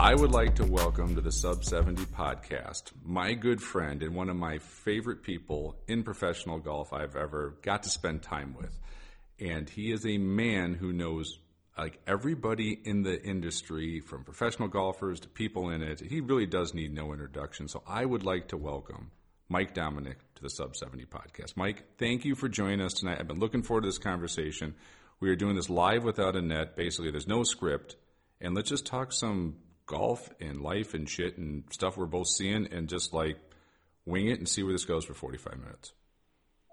[0.00, 4.30] I would like to welcome to the Sub 70 podcast my good friend and one
[4.30, 8.78] of my favorite people in professional golf I've ever got to spend time with.
[9.38, 11.38] And he is a man who knows
[11.76, 16.00] like everybody in the industry from professional golfers to people in it.
[16.00, 17.68] He really does need no introduction.
[17.68, 19.10] So I would like to welcome
[19.50, 21.58] Mike Dominic to the Sub 70 podcast.
[21.58, 23.18] Mike, thank you for joining us tonight.
[23.20, 24.76] I've been looking forward to this conversation.
[25.20, 26.74] We are doing this live without a net.
[26.74, 27.96] Basically, there's no script.
[28.40, 29.56] And let's just talk some
[29.90, 33.36] golf and life and shit and stuff we're both seeing and just like
[34.06, 35.92] wing it and see where this goes for 45 minutes.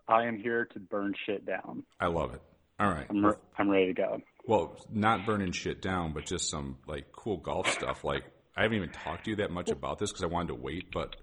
[0.07, 1.83] I am here to burn shit down.
[1.99, 2.41] I love it.
[2.79, 3.07] All right.
[3.09, 4.21] I'm, re- I'm ready to go.
[4.45, 8.03] Well, not burning shit down, but just some like cool golf stuff.
[8.03, 8.23] Like
[8.55, 10.91] I haven't even talked to you that much about this because I wanted to wait,
[10.93, 11.15] but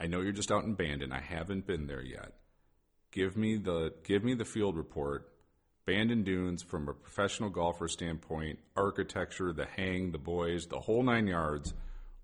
[0.00, 1.12] I know you're just out in Bandon.
[1.12, 2.32] I haven't been there yet.
[3.12, 5.28] Give me the give me the field report.
[5.86, 11.26] Bandon Dunes from a professional golfer standpoint, architecture, the hang, the boys, the whole nine
[11.26, 11.74] yards.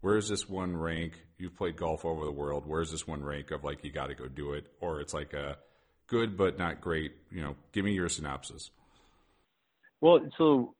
[0.00, 1.12] Where's this one rank?
[1.38, 2.64] You've played golf over the world.
[2.66, 5.34] Where's this one rank of like you got to go do it, or it's like
[5.34, 5.58] a
[6.06, 7.12] good but not great?
[7.30, 8.70] You know, give me your synopsis.
[10.00, 10.74] Well, so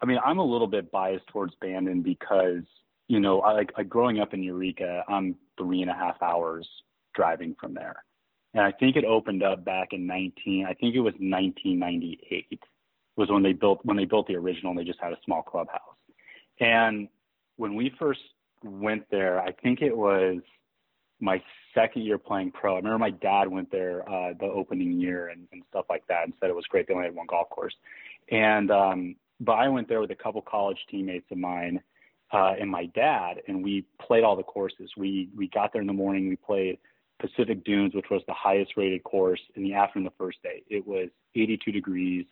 [0.00, 2.64] I mean, I'm a little bit biased towards Bandon because
[3.06, 6.68] you know, I like, like growing up in Eureka, I'm three and a half hours
[7.14, 8.02] driving from there,
[8.54, 10.64] and I think it opened up back in 19.
[10.66, 12.60] I think it was 1998
[13.16, 14.70] was when they built when they built the original.
[14.70, 15.80] and They just had a small clubhouse,
[16.60, 17.08] and
[17.56, 18.20] when we first
[18.62, 20.38] went there, I think it was
[21.20, 21.40] my
[21.74, 22.74] second year playing pro.
[22.74, 26.24] I remember my dad went there uh, the opening year and, and stuff like that,
[26.24, 26.88] and said it was great.
[26.88, 27.74] They only had one golf course,
[28.30, 31.80] and um, but I went there with a couple college teammates of mine
[32.32, 34.90] uh, and my dad, and we played all the courses.
[34.96, 36.28] We we got there in the morning.
[36.28, 36.78] We played
[37.24, 40.62] Pacific Dunes, which was the highest rated course in the afternoon the first day.
[40.68, 42.26] It was 82 degrees,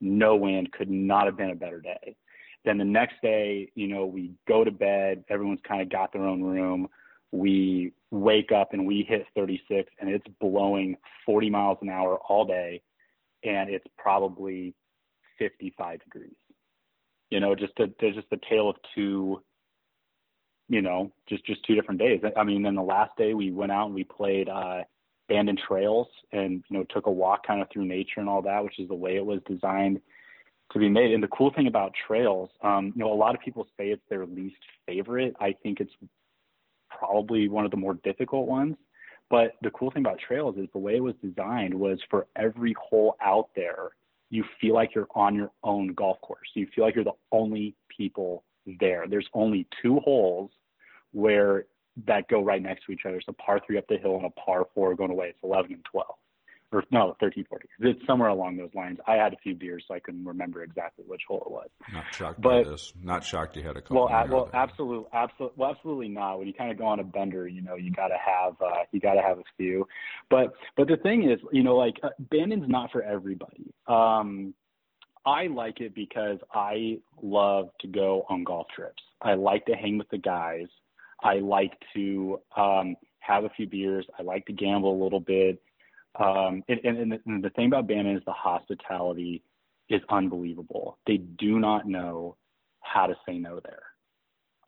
[0.00, 2.16] no wind, could not have been a better day.
[2.64, 5.24] Then the next day, you know, we go to bed.
[5.28, 6.88] Everyone's kind of got their own room.
[7.32, 12.44] We wake up and we hit 36, and it's blowing 40 miles an hour all
[12.44, 12.82] day,
[13.42, 14.74] and it's probably
[15.38, 16.34] 55 degrees.
[17.30, 19.42] You know, just a, there's just a tale of two.
[20.68, 22.20] You know, just just two different days.
[22.36, 24.82] I mean, then the last day we went out and we played uh,
[25.28, 28.64] Bandon Trails, and you know, took a walk kind of through nature and all that,
[28.64, 30.00] which is the way it was designed
[30.72, 31.12] to be made.
[31.12, 34.02] And the cool thing about trails, um, you know, a lot of people say it's
[34.08, 34.56] their least
[34.86, 35.34] favorite.
[35.40, 35.92] I think it's
[36.90, 38.76] probably one of the more difficult ones.
[39.28, 42.74] But the cool thing about trails is the way it was designed was for every
[42.80, 43.90] hole out there,
[44.30, 46.48] you feel like you're on your own golf course.
[46.54, 48.44] You feel like you're the only people
[48.80, 49.06] there.
[49.08, 50.50] There's only two holes
[51.12, 51.66] where
[52.06, 53.16] that go right next to each other.
[53.16, 55.28] It's a par three up the hill and a par four going away.
[55.28, 56.06] It's 11 and 12
[56.72, 57.68] or no, 13, 14.
[57.80, 58.98] It's somewhere along those lines.
[59.06, 61.68] I had a few beers, so I couldn't remember exactly which hole it was.
[61.92, 62.92] Not shocked But- by this.
[63.00, 64.06] Not shocked you had a couple.
[64.06, 66.38] Well, a, well, absolutely, absolutely, well, absolutely not.
[66.38, 68.84] When you kind of go on a bender, you know, you got to have, uh,
[68.92, 69.86] you got to have a few.
[70.28, 73.72] But, but the thing is, you know, like uh, Bandon's not for everybody.
[73.86, 74.54] Um,
[75.24, 79.02] I like it because I love to go on golf trips.
[79.22, 80.66] I like to hang with the guys.
[81.22, 84.06] I like to um, have a few beers.
[84.18, 85.60] I like to gamble a little bit.
[86.18, 89.42] Um, and, and, the, and the thing about Bandon is the hospitality
[89.88, 90.98] is unbelievable.
[91.06, 92.36] They do not know
[92.80, 93.82] how to say no there.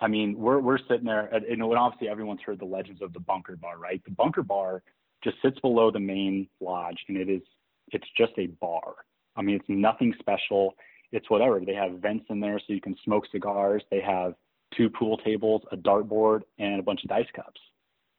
[0.00, 3.20] I mean, we're we're sitting there, you and obviously everyone's heard the legends of the
[3.20, 4.00] bunker bar, right?
[4.04, 4.82] The bunker bar
[5.25, 7.42] just sits below the main lodge, and it is
[7.91, 8.94] it's just a bar.
[9.34, 10.75] I mean, it's nothing special.
[11.12, 11.60] It's whatever.
[11.60, 13.82] They have vents in there so you can smoke cigars.
[13.90, 14.34] They have
[14.76, 17.60] two pool tables, a dartboard, and a bunch of dice cups.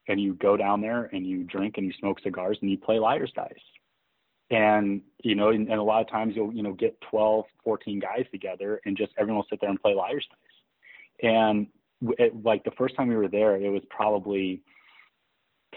[0.07, 2.97] And you go down there and you drink and you smoke cigars and you play
[2.97, 3.53] liar's dice.
[4.49, 7.99] And you know, and, and a lot of times you'll you know get 12, 14
[7.99, 11.29] guys together and just everyone will sit there and play liar's dice.
[11.31, 11.67] And
[12.17, 14.61] it, like the first time we were there, it was probably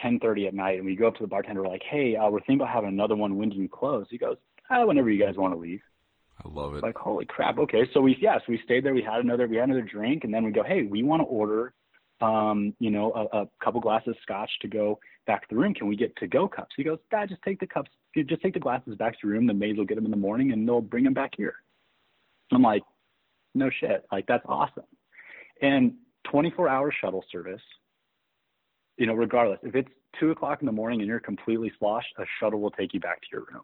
[0.02, 1.62] 10:30 at night, and we go up to the bartender.
[1.62, 3.36] We're like, "Hey, uh, we're thinking about having another one.
[3.36, 4.36] When do you close?" He goes,
[4.70, 5.82] ah, "Whenever you guys want to leave."
[6.44, 6.82] I love it.
[6.82, 7.58] Like, holy crap!
[7.58, 8.94] Okay, so we yeah, so we stayed there.
[8.94, 11.26] We had another we had another drink, and then we go, "Hey, we want to
[11.26, 11.72] order,
[12.20, 15.74] um, you know, a, a couple glasses of scotch to go back to the room.
[15.74, 17.90] Can we get to go cups?" He goes, "Dad, just take the cups.
[18.14, 19.46] Just take the glasses back to your room.
[19.46, 21.54] The maids will get them in the morning, and they'll bring them back here."
[22.50, 22.82] I'm like,
[23.54, 24.04] "No shit!
[24.10, 24.84] Like that's awesome."
[25.60, 25.94] And
[26.24, 27.62] 24 hour shuttle service
[28.98, 29.90] you know, regardless if it's
[30.20, 33.20] two o'clock in the morning and you're completely sloshed, a shuttle will take you back
[33.22, 33.62] to your room.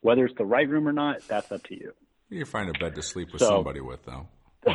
[0.00, 1.92] Whether it's the right room or not, that's up to you.
[2.32, 4.26] You find a bed to sleep with So- somebody with, though.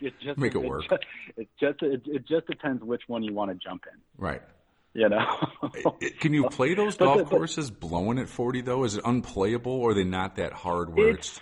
[0.00, 0.82] it just, Make it work.
[0.88, 1.04] Just,
[1.36, 3.98] it just it, it just depends which one you want to jump in.
[4.16, 4.42] Right.
[4.94, 5.26] You know.
[6.00, 8.84] It- Can you play those golf the- but- courses blowing at 40, though?
[8.84, 11.36] Is it unplayable or are they not that hard where it's.
[11.36, 11.40] It's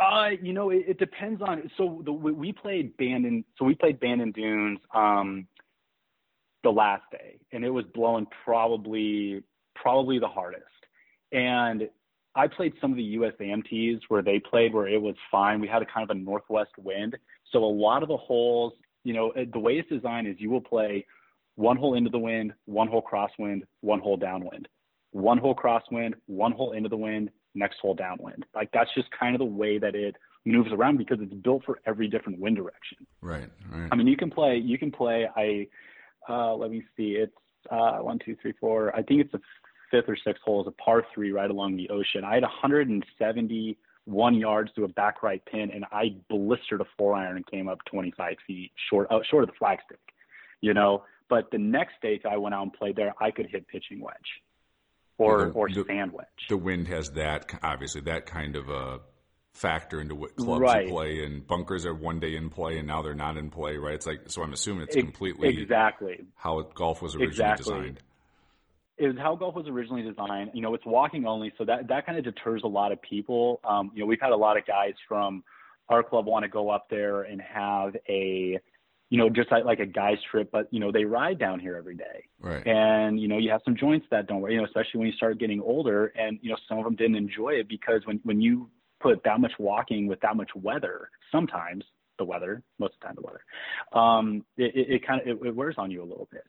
[0.00, 1.70] uh, you know, it, it depends on.
[1.76, 3.44] So the, we we played Bandon.
[3.58, 5.46] So we played Bandon Dunes um,
[6.64, 9.42] the last day, and it was blowing probably
[9.76, 10.64] probably the hardest.
[11.30, 11.88] And
[12.34, 15.60] I played some of the USAMTs where they played where it was fine.
[15.60, 17.16] We had a kind of a northwest wind,
[17.50, 18.72] so a lot of the holes,
[19.04, 21.06] you know, the way it's designed is you will play
[21.56, 24.68] one hole into the wind, one hole crosswind, one hole downwind,
[25.10, 28.44] one hole crosswind, one hole into the wind, next hole downwind.
[28.54, 31.80] Like that's just kind of the way that it moves around because it's built for
[31.86, 32.98] every different wind direction.
[33.20, 33.88] Right, right.
[33.92, 34.56] I mean, you can play.
[34.56, 35.28] You can play.
[35.36, 35.66] I
[36.28, 37.12] uh, let me see.
[37.12, 37.32] It's
[37.70, 38.94] uh, one, two, three, four.
[38.96, 39.40] I think it's the
[39.92, 40.60] fifth or sixth hole.
[40.60, 42.24] It's a par three right along the ocean.
[42.24, 47.36] I had 171 yards to a back right pin, and I blistered a four iron
[47.36, 49.98] and came up 25 feet short, uh, short of the flagstick.
[50.60, 53.66] You know, but the next day I went out and played there, I could hit
[53.68, 54.42] pitching wedge,
[55.18, 56.26] or Yeah, the- or the- sand wedge.
[56.48, 59.00] the wind has that, obviously, that kind of a
[59.52, 60.86] factor into what clubs Right.
[60.86, 63.76] you play, and bunkers are one day in play and now they're not in play,
[63.76, 63.94] right?
[63.94, 66.24] It's like, so I'm assuming it's completely exactly.
[66.36, 67.64] how golf was originally Exactly.
[67.80, 68.02] designed.
[68.98, 70.50] It was how golf was originally designed.
[70.54, 73.60] You know, it's walking only, so that that kind of deters a lot of people.
[73.64, 75.42] Um, you know, we've had a lot of guys from
[75.88, 78.58] our club want to go up there and have a,
[79.10, 81.76] you know, just like, like a guys trip, but you know, they ride down here
[81.76, 82.66] every day, Right.
[82.66, 84.52] and you know, you have some joints that don't work.
[84.52, 87.16] You know, especially when you start getting older, and you know, some of them didn't
[87.16, 88.68] enjoy it because when when you
[89.00, 91.84] put that much walking with that much weather, sometimes
[92.18, 93.40] the weather, most of the time the weather,
[94.00, 96.44] um, it, it, it kind of it, it wears on you a little bit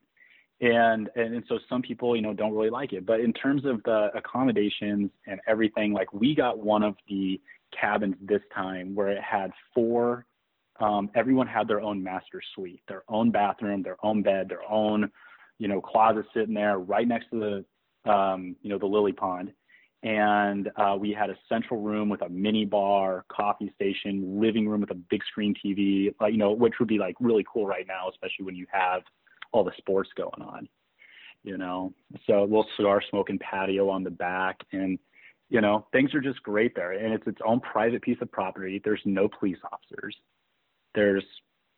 [0.64, 3.06] and, and and so some people you know don't really like it.
[3.06, 7.40] But in terms of the accommodations and everything like we got one of the
[7.80, 10.26] cabins this time where it had four
[10.80, 15.10] um everyone had their own master suite their own bathroom their own bed their own
[15.58, 17.66] you know closet sitting there right next to
[18.06, 19.52] the um you know the lily pond.
[20.04, 24.82] And uh, we had a central room with a mini bar, coffee station, living room
[24.82, 27.88] with a big screen TV, like you know, which would be like really cool right
[27.88, 29.04] now, especially when you have
[29.54, 30.68] all the sports going on,
[31.44, 31.94] you know.
[32.28, 35.00] So a little cigar smoking patio on the back, and
[35.50, 36.94] you know, things are just great there.
[36.94, 38.82] And it's its own private piece of property.
[38.84, 40.16] There's no police officers.
[40.96, 41.24] There's,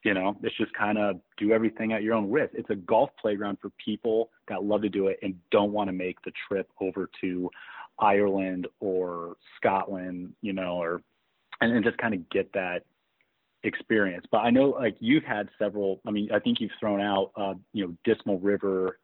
[0.03, 2.53] you know, it's just kind of do everything at your own risk.
[2.55, 5.93] It's a golf playground for people that love to do it and don't want to
[5.93, 7.49] make the trip over to
[7.99, 11.01] Ireland or Scotland, you know, or
[11.61, 12.83] and, and just kind of get that
[13.65, 14.25] experience.
[14.31, 16.01] But I know like you've had several.
[16.05, 18.99] I mean, I think you've thrown out, uh, you know, Dismal River,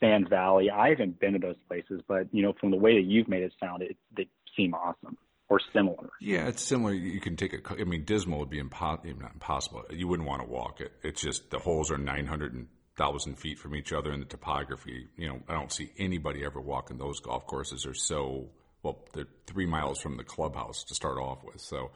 [0.00, 0.70] Sand Valley.
[0.70, 3.42] I haven't been to those places, but you know, from the way that you've made
[3.42, 5.16] it sound, it they seem awesome
[5.48, 6.10] or similar.
[6.20, 6.94] Yeah, it's similar.
[6.94, 7.80] You can take a.
[7.80, 9.84] I mean, Dismal would be impo- not impossible.
[9.90, 10.92] You wouldn't want to walk it.
[11.02, 12.66] It's just the holes are nine hundred
[12.96, 15.08] thousand feet from each other, and the topography.
[15.16, 17.82] You know, I don't see anybody ever walking those golf courses.
[17.82, 18.48] They're so
[18.82, 19.04] well.
[19.12, 21.90] They're three miles from the clubhouse to start off with, so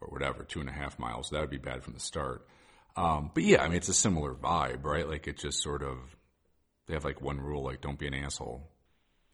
[0.00, 1.30] or whatever, two and a half miles.
[1.30, 2.46] That would be bad from the start.
[2.96, 5.08] Um, but yeah, I mean, it's a similar vibe, right?
[5.08, 5.98] Like it just sort of
[6.86, 8.68] they have like one rule, like don't be an asshole.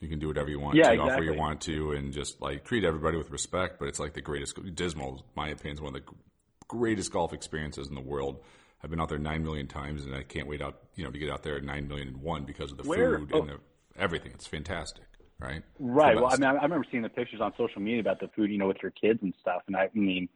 [0.00, 2.42] You can do whatever you want Yeah, to, off where you want to, and just
[2.42, 3.78] like treat everybody with respect.
[3.78, 4.58] But it's like the greatest.
[4.74, 6.12] Dismal, in my opinion, is one of the
[6.68, 8.42] greatest golf experiences in the world.
[8.84, 11.18] I've been out there nine million times, and I can't wait out, you know, to
[11.18, 13.40] get out there at nine million and one because of the Where- food oh.
[13.40, 13.58] and the,
[13.98, 14.32] everything.
[14.34, 15.06] It's fantastic,
[15.40, 15.62] right?
[15.78, 16.14] Right.
[16.14, 18.50] Well, I mean, I I remember seeing the pictures on social media about the food,
[18.50, 19.62] you know, with your kids and stuff.
[19.66, 20.28] And I, I mean,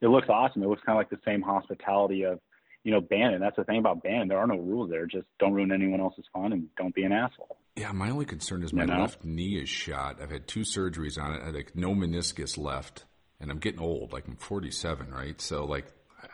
[0.00, 0.62] it looks awesome.
[0.62, 2.40] It looks kind of like the same hospitality of,
[2.82, 3.40] you know, Bandon.
[3.40, 4.28] That's the thing about Bandon.
[4.28, 5.06] There are no rules there.
[5.06, 7.56] Just don't ruin anyone else's fun and don't be an asshole.
[7.76, 9.00] Yeah, my only concern is my You know?
[9.00, 10.20] left knee is shot.
[10.22, 11.42] I've had two surgeries on it.
[11.42, 13.04] I had like no meniscus left,
[13.40, 14.12] and I'm getting old.
[14.12, 15.40] Like I'm 47, right?
[15.40, 15.86] So like,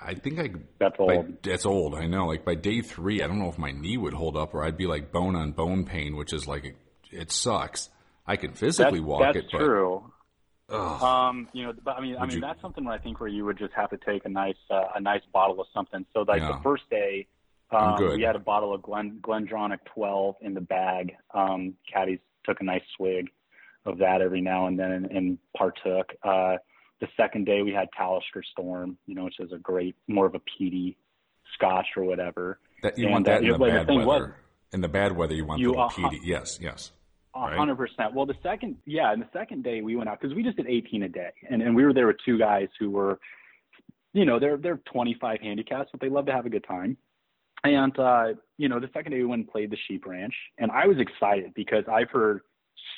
[0.02, 1.42] I think I That's by- old.
[1.42, 1.94] that's old.
[1.94, 2.26] I know.
[2.26, 4.76] Like by day three, I don't know if my knee would hold up, or I'd
[4.76, 6.76] be like bone on bone pain, which is like
[7.10, 7.88] it sucks.
[8.26, 10.12] I can physically That's, walk that's it, that's true.
[10.74, 13.28] Um, you know, but I mean, I mean, you- that's something where I think where
[13.28, 16.04] you would just have to take a nice, uh, a nice bottle of something.
[16.12, 16.52] So like Yeah.
[16.52, 17.26] the first day,
[17.70, 21.16] um, we had a bottle of Glen Glendronach 12 in the bag.
[21.34, 23.30] Um, caddies took a nice swig
[23.86, 26.12] of that every now and then and, and partook.
[26.22, 26.56] Uh,
[27.00, 30.34] the second day we had Talisker Storm, you know, which is a great, more of
[30.34, 30.96] a peaty
[31.54, 32.58] Scotch or whatever.
[32.82, 34.24] that, you and, want that uh, in the the bad thing weather.
[34.26, 34.34] was-
[34.72, 36.20] in the bad weather, you want You the are- peaty.
[36.24, 36.92] Yes, yes.
[37.34, 37.56] Right.
[37.56, 38.14] hundred percent.
[38.14, 40.66] Well, the second, yeah, and the second day we went out because we just did
[40.66, 43.20] 18 a day, and and we were there with two guys who were,
[44.12, 46.96] you know, they're they're 25 handicaps, but they love to have a good time.
[47.62, 50.70] And uh, you know, the second day we went and played the Sheep Ranch, and
[50.70, 52.40] I was excited because I've heard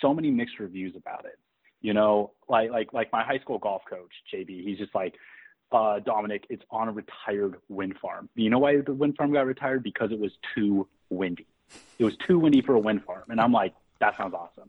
[0.01, 1.39] so many mixed reviews about it.
[1.81, 5.15] You know, like like like my high school golf coach JB, he's just like,
[5.73, 8.29] uh, Dominic, it's on a retired wind farm.
[8.35, 9.83] You know why the wind farm got retired?
[9.83, 11.47] Because it was too windy.
[11.99, 14.69] It was too windy for a wind farm, and I'm like, that sounds awesome.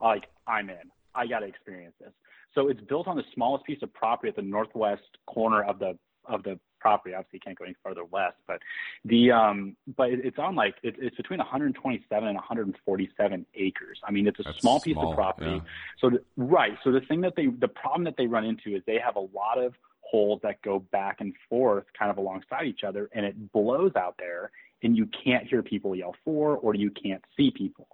[0.00, 0.90] Like I'm in.
[1.14, 2.12] I got to experience this.
[2.54, 5.96] So it's built on the smallest piece of property at the northwest corner of the
[6.26, 7.14] of the property.
[7.14, 8.60] Obviously, you can't go any further west, but
[9.04, 14.00] the um, but it's on like it, it's between 127 and 147 acres.
[14.04, 15.50] I mean, it's a That's small piece small, of property.
[15.52, 15.60] yeah.
[16.00, 16.76] So the, right.
[16.84, 19.20] So the thing that they the problem that they run into is they have a
[19.20, 23.52] lot of holes that go back and forth kind of alongside each other and it
[23.52, 24.50] blows out there
[24.82, 27.86] and you can't hear people yell for or you can't see people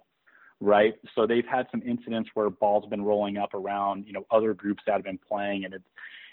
[0.61, 0.93] right?
[1.15, 4.53] So they've had some incidents where balls have been rolling up around you know other
[4.53, 5.85] groups that have been playing and it's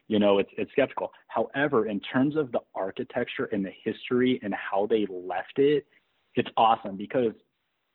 [0.09, 1.13] you know it's it's skeptical.
[1.29, 5.87] However in terms of the architecture and the history and how they left it
[6.35, 7.33] it's awesome because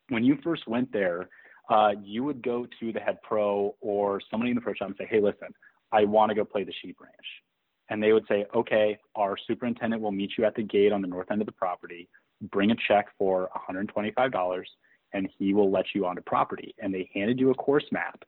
[0.09, 1.29] when you first went there
[1.69, 4.95] uh, you would go to the head pro or somebody in the pro shop and
[4.97, 5.49] say hey listen
[5.91, 7.15] i want to go play the sheep ranch.
[7.89, 11.07] And they would say, okay, our superintendent will meet you at the gate on the
[11.07, 12.09] north end of the property,
[12.51, 14.63] bring a check for $125,
[15.13, 16.75] and he will let you onto property.
[16.79, 18.23] And they handed you a course map.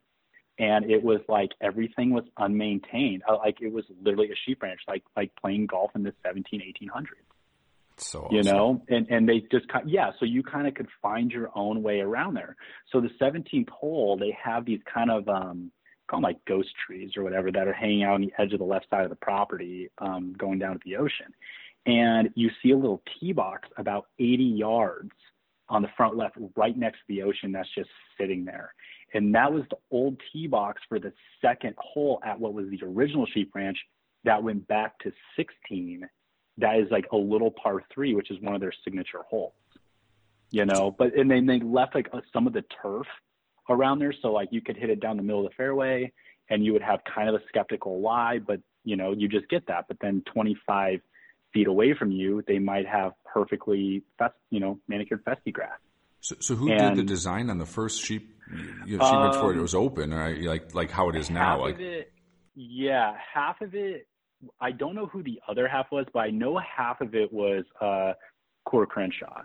[0.57, 3.21] And it was like everything was unmaintained.
[3.27, 6.61] Uh, Like it was literally a sheep ranch, like like playing golf in the 17,
[6.61, 7.05] 1800s
[7.97, 11.49] So you know and and they just yeah so you kind of could find your
[11.55, 12.55] own way around there
[12.91, 15.71] so the 17th hole they have these kind of um
[16.07, 18.59] call them like ghost trees or whatever that are hanging out on the edge of
[18.59, 21.33] the left side of the property um going down to the ocean
[21.85, 25.11] and you see a little tee box about 80 yards
[25.69, 28.73] on the front left right next to the ocean that's just sitting there
[29.13, 31.11] and that was the old tee box for the
[31.41, 33.77] second hole at what was the original sheep ranch
[34.23, 36.07] that went back to 16
[36.59, 39.53] that is like a little par three, which is one of their signature holes.
[40.51, 43.05] You know, but and then they left like uh, some of the turf
[43.69, 46.11] around there, so like you could hit it down the middle of the fairway,
[46.49, 49.67] and you would have kind of a skeptical lie, but you know you just get
[49.67, 49.85] that.
[49.87, 51.01] But then 25
[51.53, 55.77] feet away from you, they might have perfectly, fest, you know, manicured festy grass.
[56.21, 58.35] So, so who did the design on the first sheep?
[58.85, 60.41] You know, sheep ranch before it Um, was open, right?
[60.41, 61.61] Like like how it is now.
[61.61, 62.11] Like it,
[62.55, 64.07] yeah, half of it.
[64.59, 67.63] I don't know who the other half was, but I know half of it was
[67.79, 68.13] uh,
[68.65, 69.43] Coore Crenshaw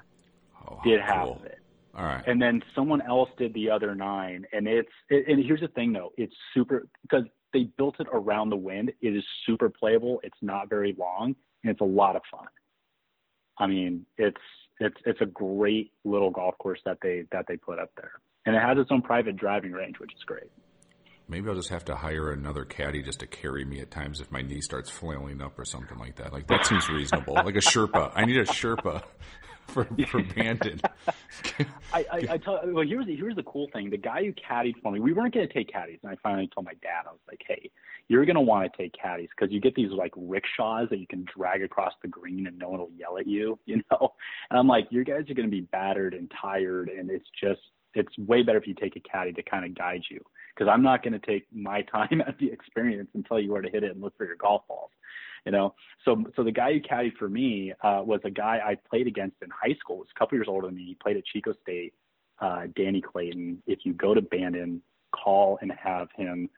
[0.69, 1.37] oh, did half cool.
[1.37, 1.59] of it.
[1.97, 2.25] All right.
[2.27, 5.93] and then someone else did the other nine and it's it, and here's the thing
[5.93, 10.37] though it's super because they built it around the wind it is super playable it's
[10.43, 12.47] not very long and it's a lot of fun
[13.59, 14.41] i mean it's
[14.79, 18.13] it's it's a great little golf course that they that they put up there
[18.47, 20.51] and it has its own private driving range which is great
[21.27, 24.31] Maybe I'll just have to hire another caddy just to carry me at times if
[24.31, 26.35] my knee starts flailing up or something like that.
[26.35, 27.35] Like that seems reasonable.
[27.35, 28.13] like a Sherpa.
[28.15, 29.03] I need a Sherpa
[29.69, 30.81] for for Bandon.
[31.93, 33.91] I, I, I tell well here's the here's the cool thing.
[33.91, 36.67] The guy who caddied for me, we weren't gonna take caddies, and I finally told
[36.67, 37.71] my dad, I was like, Hey,
[38.09, 41.25] you're gonna want to take caddies because you get these like rickshaws that you can
[41.37, 44.13] drag across the green and no one will yell at you, you know?
[44.51, 47.61] And I'm like, Your guys are gonna be battered and tired and it's just
[47.95, 50.21] it's way better if you take a caddy to kind of guide you.
[50.55, 53.71] Because I'm not gonna take my time at the experience and tell you where to
[53.71, 54.91] hit it and look for your golf balls
[55.45, 55.75] you know.
[56.05, 59.37] So so the guy who caddied for me uh, was a guy I played against
[59.43, 59.97] in high school.
[59.97, 60.85] He was a couple years older than me.
[60.85, 61.95] He played at Chico State.
[62.41, 63.63] Uh, Danny Clayton.
[63.67, 64.83] If you go to Bandon,
[65.15, 66.51] call and have him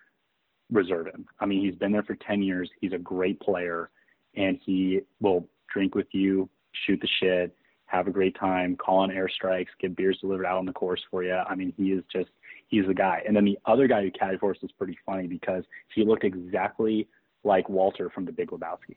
[0.72, 1.26] reserve him.
[1.38, 2.70] I mean, he's been there for ten years.
[2.80, 3.90] He's a great player,
[4.34, 6.48] and he will drink with you,
[6.86, 7.54] shoot the shit,
[7.86, 11.22] have a great time, call on airstrikes, get beers delivered out on the course for
[11.22, 11.34] you.
[11.34, 12.30] I mean, he is just
[12.68, 13.22] he's the guy.
[13.26, 15.64] And then the other guy who caddied for us is pretty funny because
[15.94, 17.08] he looked exactly
[17.46, 18.96] like Walter from The Big Lebowski.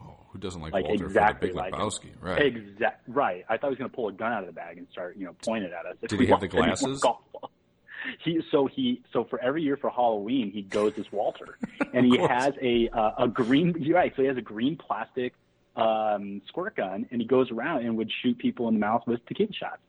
[0.00, 1.74] Oh, who doesn't like, Like Walter exactly for the Big like.
[1.74, 2.10] Lebowski?
[2.20, 2.42] Right.
[2.46, 3.44] Exact right.
[3.48, 5.16] I thought he was going to pull a gun out of the bag and start,
[5.16, 5.96] you know, point it at us.
[6.08, 7.04] Did he have the walked in with glasses?
[8.24, 11.58] He so he so for every year for Halloween he goes as Walter,
[11.92, 14.12] and he has a uh, a green right.
[14.14, 15.34] So he has a green plastic
[15.74, 19.26] um, squirt gun, and he goes around and would shoot people in the mouth with
[19.26, 19.80] tequila shots.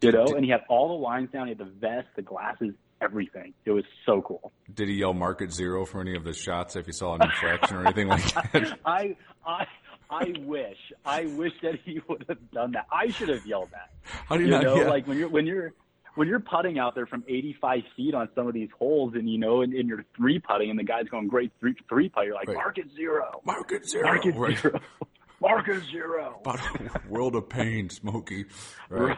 [0.00, 1.46] You know, and he had all the lines down.
[1.46, 3.54] He had the vest, the glasses, everything.
[3.64, 4.52] It was so cool.
[4.72, 7.76] Did he yell market zero for any of the shots if he saw an infraction
[7.76, 8.78] or anything like that?
[8.84, 9.66] I I
[10.10, 12.86] I wish I wish that he would have done that.
[12.92, 13.90] I should have yelled that.
[14.26, 14.62] How do you, You not?
[14.64, 15.72] know, like when you're when you're
[16.14, 19.38] when you're putting out there from 85 feet on some of these holes, and you
[19.38, 22.34] know, and, and you're three putting, and the guy's going great three three putt, you're
[22.34, 22.56] like Right.
[22.56, 24.04] market zero, market zero.
[24.06, 24.58] market right.
[24.58, 24.80] zero,
[25.40, 26.38] market zero.
[26.40, 28.46] About a world of pain, Smokey.
[28.90, 29.16] Right.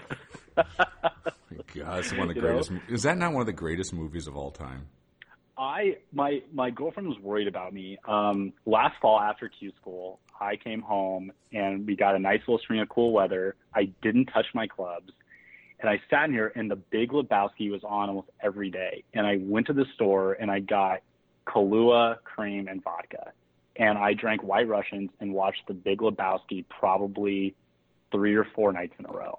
[1.75, 2.49] God, it's one of the You know?
[2.49, 2.71] greatest.
[2.71, 4.87] mo- Is that not one of the greatest movies of all time?
[5.59, 7.99] I my my girlfriend was worried about me.
[8.09, 12.59] Um, last fall after Q school, I came home and we got a nice little
[12.59, 13.57] string of cool weather.
[13.75, 15.13] I didn't touch my clubs,
[15.79, 19.05] and I sat in here and the Big Lebowski was on almost every day.
[19.13, 21.01] And I went to the store and I got
[21.47, 23.33] Kahlua cream and vodka,
[23.77, 27.55] and I drank White Russians and watched the Big Lebowski probably
[28.13, 29.39] three or four nights in a row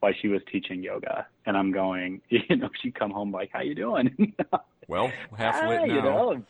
[0.00, 1.26] while she was teaching yoga.
[1.46, 4.34] And I'm going, you know, she'd come home like, "How you doing?"
[4.88, 5.94] Well, half lit "Ah, now.
[5.94, 6.42] You know,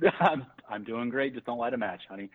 [0.20, 1.34] I'm, I'm doing great.
[1.34, 2.28] Just don't light a match, honey.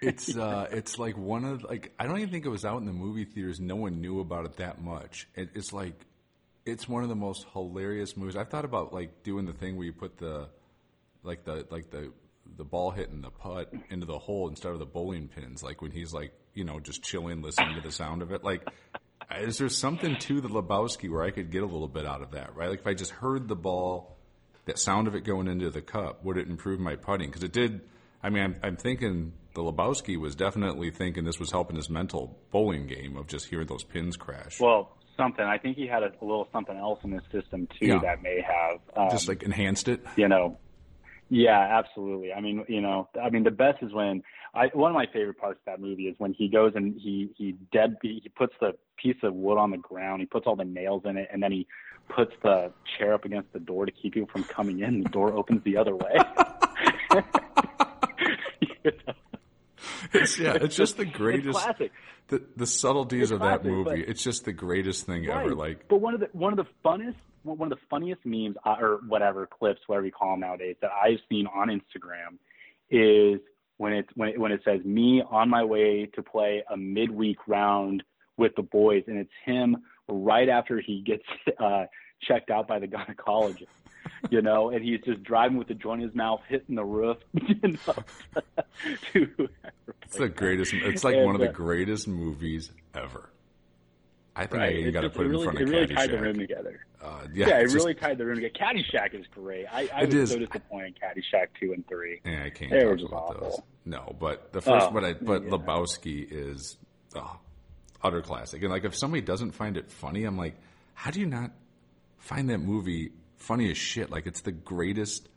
[0.00, 2.86] it's uh, it's like one of like I don't even think it was out in
[2.86, 3.60] the movie theaters.
[3.60, 5.28] No one knew about it that much.
[5.36, 5.94] It, it's like
[6.66, 8.34] it's one of the most hilarious movies.
[8.34, 10.48] I've thought about like doing the thing where you put the
[11.22, 12.12] like the like the
[12.56, 15.62] the ball hitting the putt into the hole instead of the bowling pins.
[15.62, 18.42] Like when he's like you know just chilling, listening to the sound of it.
[18.42, 18.66] Like
[19.40, 22.32] is there something to the Lebowski where I could get a little bit out of
[22.32, 22.54] that?
[22.56, 22.68] Right?
[22.70, 24.16] Like if I just heard the ball
[24.66, 27.28] that sound of it going into the cup, would it improve my putting?
[27.28, 27.80] Because it did.
[28.22, 32.38] I mean, I'm, I'm thinking the Lebowski was definitely thinking this was helping his mental
[32.50, 34.60] bowling game of just hearing those pins crash.
[34.60, 35.44] Well, something.
[35.44, 37.98] I think he had a, a little something else in his system too Yeah.
[38.02, 40.04] that may have, um, just like enhanced it.
[40.16, 40.58] you know.
[41.34, 42.30] Yeah, absolutely.
[42.30, 44.22] I mean, you know, I mean, the best is when
[44.54, 47.30] I one of my favorite parts of that movie is when he goes and he
[47.38, 50.64] he dead he puts the piece of wood on the ground, he puts all the
[50.66, 51.66] nails in it, and then he
[52.14, 55.02] puts the chair up against the door to keep people from coming in.
[55.04, 56.16] The door opens the other way.
[58.84, 59.12] You know?
[60.12, 61.58] It's, yeah, it's just the It's greatest.
[61.58, 61.92] classic.
[62.28, 64.02] The, the subtleties of that movie.
[64.02, 65.54] It's just the greatest thing ever.
[65.54, 68.76] Like but one of the one of the funnest one of the funniest memes uh,
[68.80, 72.38] or whatever clips, whatever you call them nowadays, that I've seen on Instagram
[72.90, 73.40] is
[73.78, 77.38] when it when it, when it says me on my way to play a midweek
[77.48, 78.02] round
[78.36, 79.76] with the boys, and it's him
[80.08, 81.24] right after he gets
[81.58, 81.84] uh,
[82.22, 83.66] checked out by the gynecologist.
[84.30, 87.18] You know, and he's just driving with the joint in his mouth, hitting the roof.
[87.62, 87.94] You know,
[89.12, 89.48] to
[90.02, 90.74] it's the greatest.
[90.74, 93.31] It's like And, one of the uh, greatest movies ever.
[94.34, 94.76] I think I Right.
[94.76, 96.38] even It got to put it, really, in front of it really tied the room
[96.38, 96.86] together.
[97.02, 98.54] Uh, Yeah, yeah, it just- really tied the room together.
[98.54, 99.66] Caddyshack is great.
[99.66, 100.30] I, I It was is.
[100.30, 102.20] so disappointed in Caddyshack two and three.
[102.24, 103.60] Yeah, I can't They talk about those.
[103.84, 105.50] No, but the first, Oh, but I, but yeah.
[105.50, 106.78] Lebowski is
[107.14, 107.38] oh,
[108.02, 108.62] utter classic.
[108.62, 110.54] And like, if somebody doesn't find it funny, I'm like,
[110.94, 111.50] how do you not
[112.18, 114.10] find that movie funny as shit?
[114.10, 115.28] Like, it's the greatest.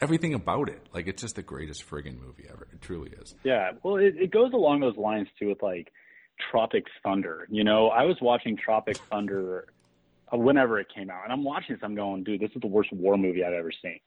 [0.00, 2.66] Everything about it, like, it's just the greatest friggin' movie ever.
[2.72, 3.36] It truly is.
[3.44, 5.92] Yeah, well, it, it goes along those lines too with like
[6.50, 7.46] Tropic Thunder.
[7.50, 9.66] You know, I was watching Tropic Thunder
[10.32, 11.80] whenever it came out, and I'm watching this.
[11.82, 14.00] I'm going, dude, this is the worst war movie I've ever seen.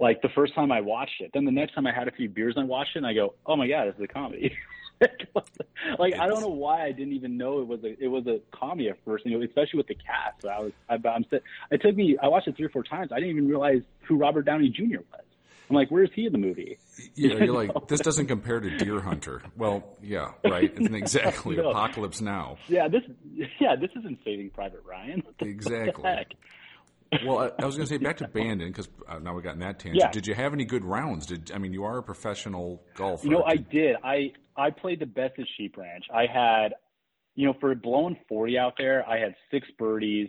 [0.00, 2.28] Like the first time I watched it, then the next time I had a few
[2.28, 4.56] beers and I watched it, and I go, oh my god, this is a comedy.
[5.98, 8.40] like I don't know why I didn't even know it was a it was a
[8.56, 10.44] comedy at first, you know, especially with the cast.
[10.44, 11.24] I was I, I'm
[11.70, 13.10] it took me I watched it three or four times.
[13.12, 14.98] I didn't even realize who Robert Downey Jr.
[15.12, 15.27] was.
[15.68, 16.78] I'm like, where's he in the movie?
[17.16, 19.42] Know, you're like, this doesn't compare to Deer Hunter.
[19.56, 20.72] Well, yeah, right.
[20.74, 21.70] It's exactly No.
[21.70, 22.58] Apocalypse Now.
[22.68, 23.02] Yeah, this
[23.60, 25.22] yeah, this isn't Saving Private Ryan.
[25.40, 26.04] Exactly.
[27.24, 29.54] Well, I, I was going to say back to Bandon because uh, now we got
[29.54, 30.02] in that tangent.
[30.02, 30.10] Yeah.
[30.10, 31.26] Did you have any good rounds?
[31.26, 33.24] Did I mean you are a professional golfer?
[33.24, 33.96] You know, I Did-.
[34.04, 36.04] I I played the best at Sheep Ranch.
[36.14, 36.74] I had,
[37.34, 40.28] you know, for blowing forty out there, I had six birdies.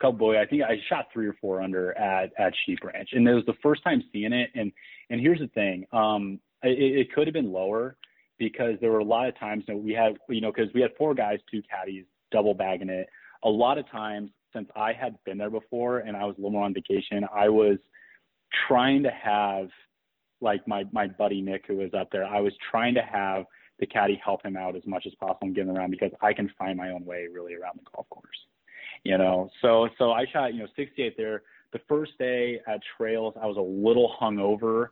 [0.00, 3.10] A Couple boy, I think I shot three or four under at at Sheep Ranch,
[3.12, 4.50] and it was the first time seeing it.
[4.54, 4.72] And
[5.10, 7.96] and here's the thing, um, it, it could have been lower
[8.38, 10.90] because there were a lot of times that we had, you know, because we had
[10.96, 13.08] four guys, two caddies, double bagging it.
[13.44, 16.52] A lot of times, since I had been there before and I was a little
[16.52, 17.78] more on vacation, I was
[18.66, 19.68] trying to have
[20.40, 23.44] like my my buddy Nick who was up there, I was trying to have
[23.78, 26.32] the caddy help him out as much as possible and get him around because I
[26.32, 28.26] can find my own way really around the golf course.
[29.04, 31.42] You know, so so I shot you know 68 there.
[31.72, 34.88] The first day at Trails, I was a little hungover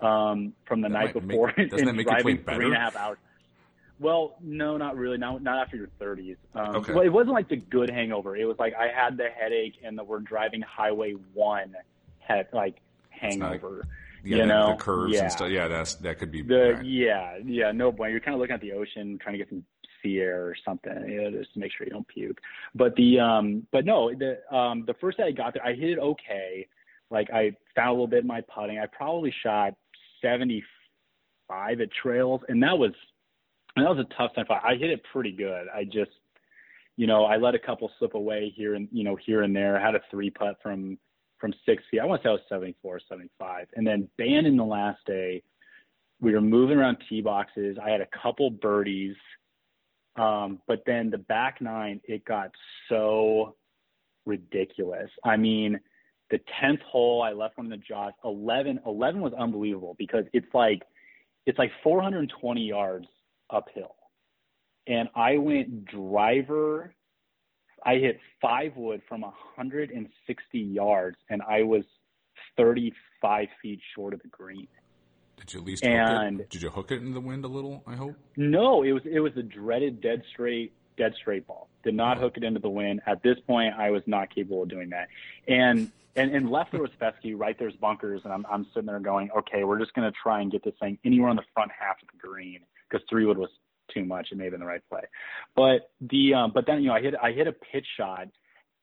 [0.00, 2.96] um, from the night might make- before doesn't that make driving three and a half
[2.96, 3.18] hours.
[3.98, 5.18] Well, no, not really.
[5.18, 6.36] Not not after your 30s.
[6.54, 6.94] Um, Okay.
[6.94, 8.34] Well, it wasn't like the good hangover.
[8.36, 11.74] It was like I had the headache and the we're driving Highway One
[12.20, 12.76] had like
[13.12, 13.86] not- hangover.
[14.24, 15.22] yeah, you the, know, the curves yeah.
[15.24, 15.50] and stuff.
[15.50, 16.40] Yeah, that's that could be.
[16.42, 16.86] The bad.
[16.86, 18.12] yeah, yeah, no bueno.
[18.12, 19.64] You're kind of looking at the ocean, trying to get some
[20.02, 22.38] sea air or something, you know, just to make sure you don't puke.
[22.74, 25.90] But the um, but no, the um, the first day I got there, I hit
[25.90, 26.66] it okay.
[27.10, 28.78] Like I found a little bit in my putting.
[28.78, 29.74] I probably shot
[30.22, 32.92] 75 at trails, and that was
[33.76, 34.46] and that was a tough time.
[34.48, 35.66] I hit it pretty good.
[35.74, 36.10] I just,
[36.96, 39.78] you know, I let a couple slip away here and you know here and there.
[39.78, 40.98] I had a three putt from
[41.40, 42.00] from six feet.
[42.00, 43.66] I want to say I was 74, 75.
[43.74, 45.42] And then Bandon the last day,
[46.20, 47.78] we were moving around tee boxes.
[47.82, 49.16] I had a couple birdies.
[50.16, 52.50] Um, but then the back nine, it got
[52.88, 53.56] so
[54.26, 55.10] ridiculous.
[55.24, 55.80] I mean,
[56.30, 58.12] The tenth hole, I left one in the jaws.
[58.24, 60.82] 11, 11 was unbelievable because it's like
[61.46, 63.06] it's like 420 yards
[63.50, 63.96] uphill,
[64.86, 66.94] and I went driver.
[67.84, 71.82] I hit five wood from 160 yards, and I was
[72.56, 74.68] 35 feet short of the green.
[75.40, 76.50] Did you at least And- hook it?
[76.50, 77.82] Did you hook it in the wind a little?
[77.86, 78.14] I hope.
[78.36, 81.68] No, it was it was a dreaded dead straight dead straight ball.
[81.82, 83.00] Did not hook it into the wind.
[83.06, 85.08] At this point, I was not capable of doing that.
[85.48, 87.36] And and and left there was fescue.
[87.36, 90.52] Right there's bunkers, and I'm I'm sitting there going, okay, we're just gonna try and
[90.52, 93.50] get this thing anywhere on the front half of the green because three wood was
[93.94, 94.28] too much.
[94.30, 95.02] It may have been the right play,
[95.56, 98.28] but the um, but then you know I hit I hit a pitch shot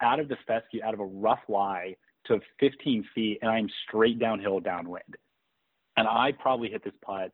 [0.01, 4.19] out of the fescue out of a rough lie to 15 feet, and I'm straight
[4.19, 5.15] downhill downwind.
[5.97, 7.31] And I probably hit this putt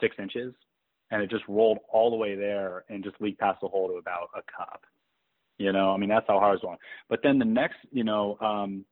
[0.00, 0.54] six inches,
[1.10, 3.94] and it just rolled all the way there and just leaked past the hole to
[3.94, 4.82] about a cup.
[5.58, 6.78] You know, I mean that's how hard it was going.
[7.08, 8.84] But then the next, you know, um,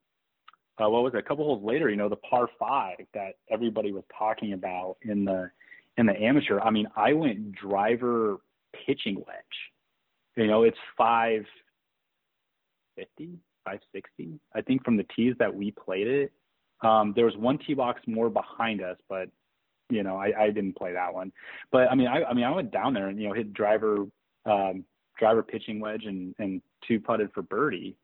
[0.80, 1.18] uh, what was it?
[1.18, 5.24] A couple holes later, you know, the par five that everybody was talking about in
[5.24, 5.50] the
[5.96, 6.60] in the amateur.
[6.60, 8.38] I mean, I went driver
[8.86, 9.36] pitching wedge.
[10.36, 11.44] You know, it's five
[12.96, 14.38] fifty, five sixty.
[14.54, 16.32] I think from the tees that we played it.
[16.82, 19.28] Um, there was one tee box more behind us, but
[19.90, 21.32] you know, I, I didn't play that one.
[21.72, 24.06] But I mean, I, I mean, I went down there and you know hit driver
[24.46, 24.84] um,
[25.18, 27.96] driver pitching wedge and and two putted for birdie.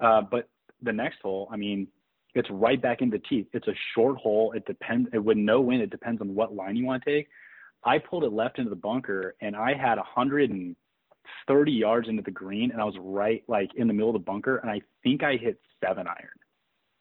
[0.00, 0.48] Uh, but
[0.82, 1.86] the next hole, I mean,
[2.34, 3.46] it's right back into teeth.
[3.52, 4.52] It's a short hole.
[4.52, 5.08] It depends.
[5.12, 7.28] It would no wind, it depends on what line you want to take.
[7.84, 12.70] I pulled it left into the bunker, and I had 130 yards into the green,
[12.70, 15.36] and I was right like in the middle of the bunker, and I think I
[15.36, 16.41] hit seven iron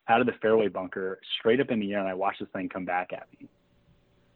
[0.07, 2.69] out of the fairway bunker straight up in the air, and I watched this thing
[2.69, 3.47] come back at me.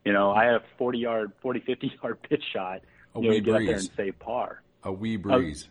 [0.05, 2.81] You know, I had a 40 yard, 40, 50 yard pitch shot.
[3.15, 3.87] A you know, wee to get up there breeze.
[3.87, 4.61] and save par.
[4.83, 5.67] A wee breeze.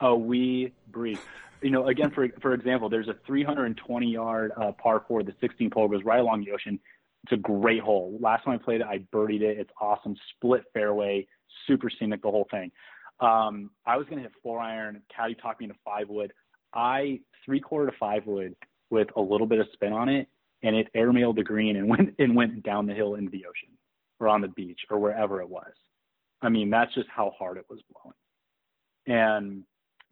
[0.00, 1.18] A wee breeze.
[1.62, 5.22] You know, again, for for example, there's a 320 yard uh, par four.
[5.22, 6.78] The 16th hole goes right along the ocean.
[7.24, 8.16] It's a great hole.
[8.20, 9.58] Last time I played it, I birdied it.
[9.58, 10.16] It's awesome.
[10.36, 11.26] Split fairway,
[11.66, 12.70] super scenic, the whole thing.
[13.18, 15.02] Um, I was going to hit four iron.
[15.14, 16.32] Caddy talked me into five wood.
[16.74, 18.54] I three quarter to five wood
[18.90, 20.28] with a little bit of spin on it,
[20.62, 23.76] and it airmailed the green and went and went down the hill into the ocean
[24.20, 25.72] or on the beach or wherever it was.
[26.42, 28.16] I mean, that's just how hard it was blowing.
[29.20, 29.62] And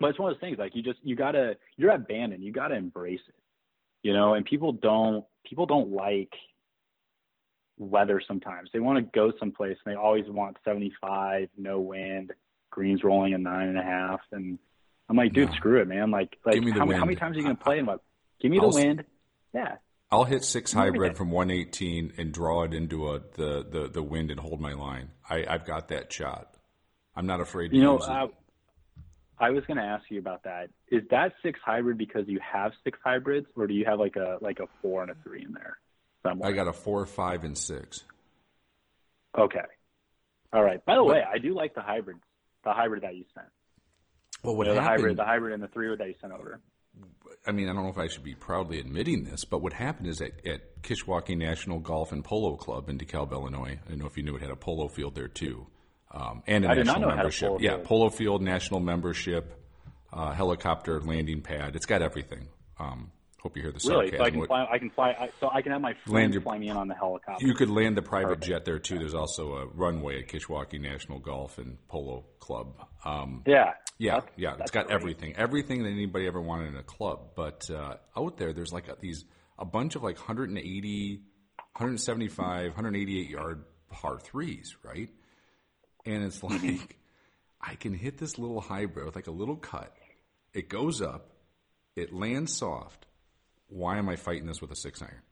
[0.01, 2.53] but it's one of those things like you just you gotta you're at Bandon, you
[2.53, 3.35] gotta embrace it.
[4.03, 6.33] You know, and people don't people don't like
[7.79, 8.71] weather sometimes.
[8.73, 12.33] They want to go someplace and they always want seventy five, no wind,
[12.71, 14.59] greens rolling a nine and a half and
[15.09, 15.55] I'm like, dude, No.
[15.57, 16.11] screw it, man.
[16.11, 17.87] Like like Give me the how, many- how many times are you gonna play in
[17.87, 18.01] what
[18.41, 19.05] give me the I'll wind.
[19.53, 19.77] Yeah.
[20.11, 24.31] I'll hit six hybrid from 118 and draw it into a the, the, the wind
[24.31, 25.11] and hold my line.
[25.29, 26.55] I, I've got that shot.
[27.17, 28.11] I'm not afraid to You know, use it.
[28.11, 28.27] uh,
[29.39, 30.69] I was going to ask you about that.
[30.89, 34.39] Is that six hybrid because you have six hybrids, or do you have like a
[34.41, 35.79] like a four and a three in there
[36.23, 36.49] somewhere?
[36.49, 38.05] I got a four, five, and six.
[39.37, 39.59] Okay.
[40.53, 40.85] All right.
[40.85, 42.19] By the way, I do like the hybrid,
[42.63, 43.49] the hybrid that you sent.
[44.45, 45.01] Well, what You know, the happened?
[45.01, 46.61] hybrid, the hybrid, and the three that you sent over.
[47.47, 50.07] I mean, I don't know if I should be proudly admitting this, but what happened
[50.09, 53.79] is at, at Kishwaukee National Golf and Polo Club in DeKalb, Illinois.
[53.85, 55.67] I don't know if you knew it had a polo field there too,
[56.11, 57.49] um, and a I national know it had a membership.
[57.49, 59.61] polo yeah, polo field, national membership,
[60.13, 61.77] uh, helicopter landing pad.
[61.77, 62.49] It's got everything.
[62.81, 63.11] Um,
[63.43, 64.11] hope you hear the Really?
[64.11, 64.19] sarcasm.
[64.19, 64.67] So I can What- fly.
[64.73, 65.09] I can fly.
[65.11, 67.47] I, so I can have my Land friend your- fly me in on the helicopter.
[67.47, 68.45] You could land the private Perfect.
[68.47, 68.99] jet there too.
[68.99, 72.87] There's also a runway at Kishwaukee National Golf and Polo Club.
[73.05, 73.75] Um, yeah.
[73.99, 74.95] Yeah, That's- yeah, it's that's got great.
[74.95, 77.31] everything, everything that anybody ever wanted in a club.
[77.37, 79.25] But uh, out there, there's like a, these
[79.59, 81.21] a bunch of like 180,
[81.77, 85.09] 175, 188 yard par threes, right?
[86.07, 86.67] And it's Mm-hmm.
[86.79, 86.97] like
[87.61, 89.95] I can hit this little hybrid with like a little cut.
[90.53, 91.31] It goes up,
[91.97, 93.07] it lands soft.
[93.69, 95.23] Why am I fighting this with a six iron?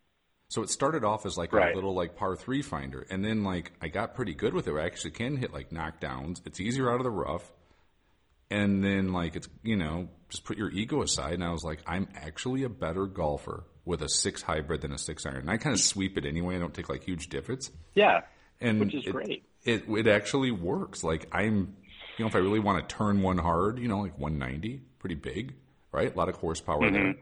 [0.49, 1.73] So it started off as like Right.
[1.73, 4.75] a little like par three finder, and then like I got pretty good with it.
[4.75, 6.41] I actually can hit like knockdowns.
[6.47, 7.51] It's easier out of the rough,
[8.51, 11.35] and then like it's you know just put your ego aside.
[11.35, 14.99] And I was like, I'm actually a better golfer with a six hybrid than a
[14.99, 15.39] six iron.
[15.41, 16.57] And I kind of sweep it anyway.
[16.57, 18.21] I don't take like huge divots, Yeah.
[18.61, 19.45] and Which is it, great.
[19.65, 21.03] It it actually works.
[21.05, 21.77] Like I'm,
[22.17, 25.15] you know, if I really want to turn one hard, you know, like 190, pretty
[25.17, 25.55] big,
[25.93, 26.15] right?
[26.15, 26.95] A lot of horsepower Mm-hmm.
[26.95, 27.15] there.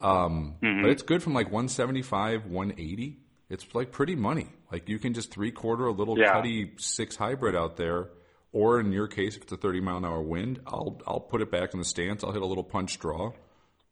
[0.00, 3.18] Um, But it's good from like 175, 180.
[3.48, 4.48] It's like pretty money.
[4.72, 6.32] Like you can just three quarter a little Yeah.
[6.32, 8.08] cutty six hybrid out there,
[8.54, 11.42] or in your case, if it's a 30 mile an hour wind, I'll I'll put
[11.42, 12.24] it back in the stance.
[12.24, 13.32] I'll hit a little punch draw,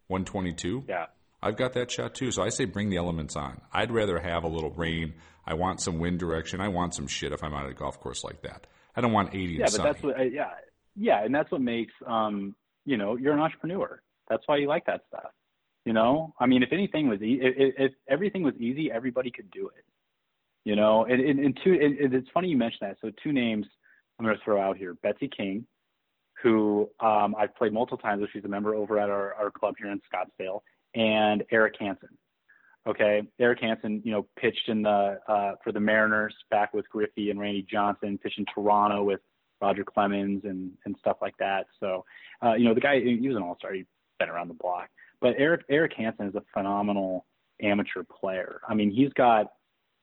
[0.09, 0.85] 122.
[0.89, 1.07] Yeah.
[1.43, 2.31] I've got that shot too.
[2.31, 3.61] So I say bring the elements on.
[3.73, 5.15] I'd rather have a little rain.
[5.45, 6.61] I want some wind direction.
[6.61, 8.67] I want some shit if I'm out at a golf course like that.
[8.95, 9.85] I don't want 80 Yeah, and but sunny.
[9.93, 10.19] that's what.
[10.21, 10.51] uh, Yeah.
[10.95, 14.01] Yeah, and that's what makes um you know you're an entrepreneur.
[14.29, 15.31] That's why you like that stuff.
[15.85, 19.51] You know, I mean, if anything was e- if, if everything was easy, everybody could
[19.51, 19.85] do it.
[20.65, 22.99] You know, and, and, and two, and it's funny you mentioned that.
[23.01, 23.67] So two names
[24.23, 25.67] I'm going to throw out here: Betsy King,
[26.41, 28.25] who um, I've played multiple times.
[28.33, 30.61] She's a member over at our, our club here in Scottsdale,
[30.95, 32.11] and Eric Hanson.
[32.87, 37.31] Okay, Eric Hanson, you know, pitched in the uh, for the Mariners back with Griffey
[37.31, 39.21] and Randy Johnson, pitched in Toronto with
[39.61, 41.67] Roger Clemens and and stuff like that.
[41.81, 42.05] So,
[42.45, 43.73] uh, you know, the guy he was an all star.
[43.73, 43.87] He's
[44.21, 44.89] been around the block.
[45.21, 47.27] But Eric Eric Hanson is a phenomenal
[47.61, 48.61] amateur player.
[48.69, 49.47] I mean, he's got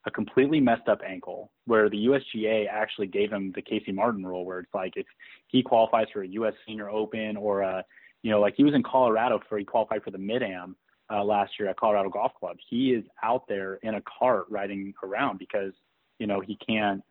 [0.06, 4.46] a completely messed up ankle where the USGA actually gave him the Casey Martin rule
[4.46, 5.06] where it's like if
[5.48, 7.84] he qualifies for a US Senior Open or a
[8.24, 10.76] you know like he was in Colorado for he qualified for the Mid Am
[11.12, 12.58] uh, last year at Colorado Golf Club.
[12.70, 15.74] He is out there in a cart riding around because
[16.18, 17.04] you know he can't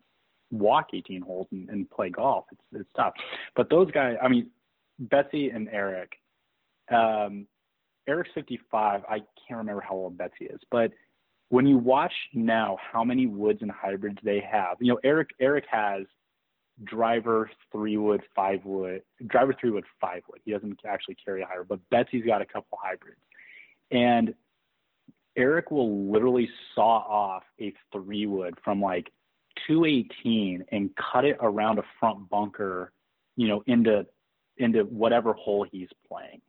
[0.51, 2.45] walk 18 holes and, and play golf.
[2.51, 3.13] It's it's tough.
[3.55, 4.49] But those guys, I mean,
[4.99, 6.13] Betsy and Eric.
[6.91, 7.45] Um,
[8.07, 9.01] Eric's 55.
[9.07, 10.91] I can't remember how old Betsy is, but
[11.49, 15.65] when you watch now how many woods and hybrids they have, you know, Eric Eric
[15.69, 16.03] has
[16.83, 20.39] driver three wood, five wood, driver three wood, five wood.
[20.45, 23.19] He doesn't actually carry a hybrid, but Betsy's got a couple hybrids.
[23.91, 24.33] And
[25.35, 29.11] Eric will literally saw off a three wood from like
[29.67, 32.91] 218 and cut it around a front bunker,
[33.35, 34.05] you know, into
[34.57, 36.41] into whatever hole he's playing,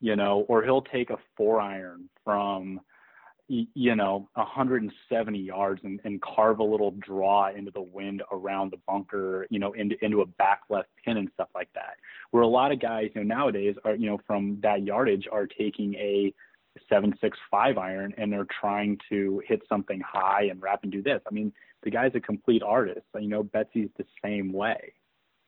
[0.00, 2.80] you know, or he'll take a four iron from
[3.48, 8.76] you know 170 yards and, and carve a little draw into the wind around the
[8.86, 11.96] bunker you know into into a back left pin and stuff like that.
[12.30, 15.46] Where a lot of guys you know nowadays are you know from that yardage are
[15.46, 16.32] taking a
[16.88, 21.02] seven six five iron and they're trying to hit something high and wrap and do
[21.02, 21.20] this.
[21.26, 24.92] I mean the guy's a complete artist you know betsy's the same way.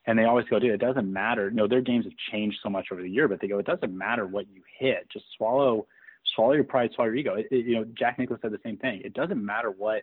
[0.07, 1.51] And they always go dude it doesn't matter.
[1.51, 3.97] No their games have changed so much over the year but they go it doesn't
[3.97, 5.07] matter what you hit.
[5.13, 5.87] Just swallow
[6.35, 7.35] swallow your pride, swallow your ego.
[7.35, 9.03] It, it, you know, Jack Nicklaus said the same thing.
[9.05, 10.03] It doesn't matter what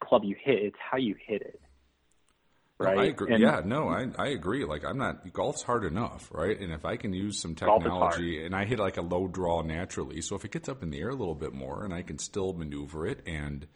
[0.00, 1.60] club you hit; it's how you hit it.
[2.78, 2.94] Right?
[2.96, 3.32] No, I agree.
[3.32, 4.64] And, yeah, no, I I agree.
[4.66, 6.58] Like I'm not golf's hard enough, right?
[6.60, 10.20] And if I can use some technology and I hit like a low draw naturally,
[10.20, 12.18] so if it gets up in the air a little bit more and I can
[12.18, 13.66] still maneuver it and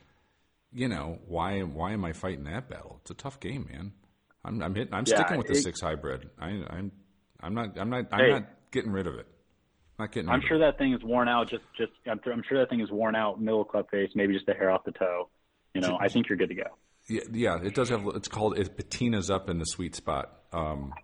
[0.72, 2.98] you know, why why am I fighting that battle?
[3.00, 3.92] It's a tough game, man.
[4.44, 6.28] I'm I'm hitting I'm Yeah, sticking with the it- six hybrid.
[6.38, 6.92] I I'm
[7.40, 8.30] I'm not I'm not I'm Hey.
[8.32, 9.26] not getting rid of it.
[10.00, 11.50] Not getting I'm sure that thing is worn out.
[11.50, 13.38] Just, just I'm, I'm sure that thing is worn out.
[13.38, 15.28] Middle club face, maybe just a hair off the toe.
[15.74, 16.64] You know, I think you're good to go.
[17.06, 18.06] Yeah, yeah, it does have.
[18.14, 20.32] It's called it patina's up in the sweet spot.
[20.54, 20.94] Um,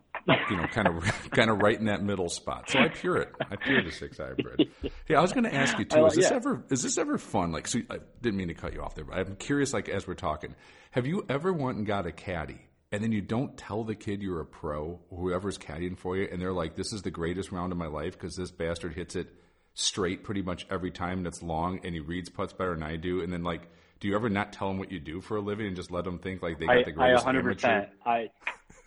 [0.50, 2.70] you know, kind of, kind of right in that middle spot.
[2.70, 3.32] So I pure it.
[3.50, 4.70] I pure the six hybrid.
[5.08, 6.06] Yeah, I was going to ask you too.
[6.06, 6.36] Is this yeah.
[6.36, 6.64] ever?
[6.70, 7.52] Is this ever fun?
[7.52, 9.74] Like, so I didn't mean to cut you off there, but I'm curious.
[9.74, 10.54] Like, as we're talking,
[10.92, 12.66] have you ever went and got a caddy?
[12.96, 16.40] And then you don't tell the kid you're a pro, whoever's caddying for you, and
[16.40, 19.28] they're like, "This is the greatest round of my life because this bastard hits it
[19.74, 22.96] straight pretty much every time and it's long and he reads putts better than I
[22.96, 23.20] do.
[23.20, 23.68] And then like,
[24.00, 26.04] do you ever not tell them what you do for a living and just let
[26.04, 27.34] them think like they got I, the I greatest 100%.
[27.38, 27.86] amateur?
[28.06, 28.30] I,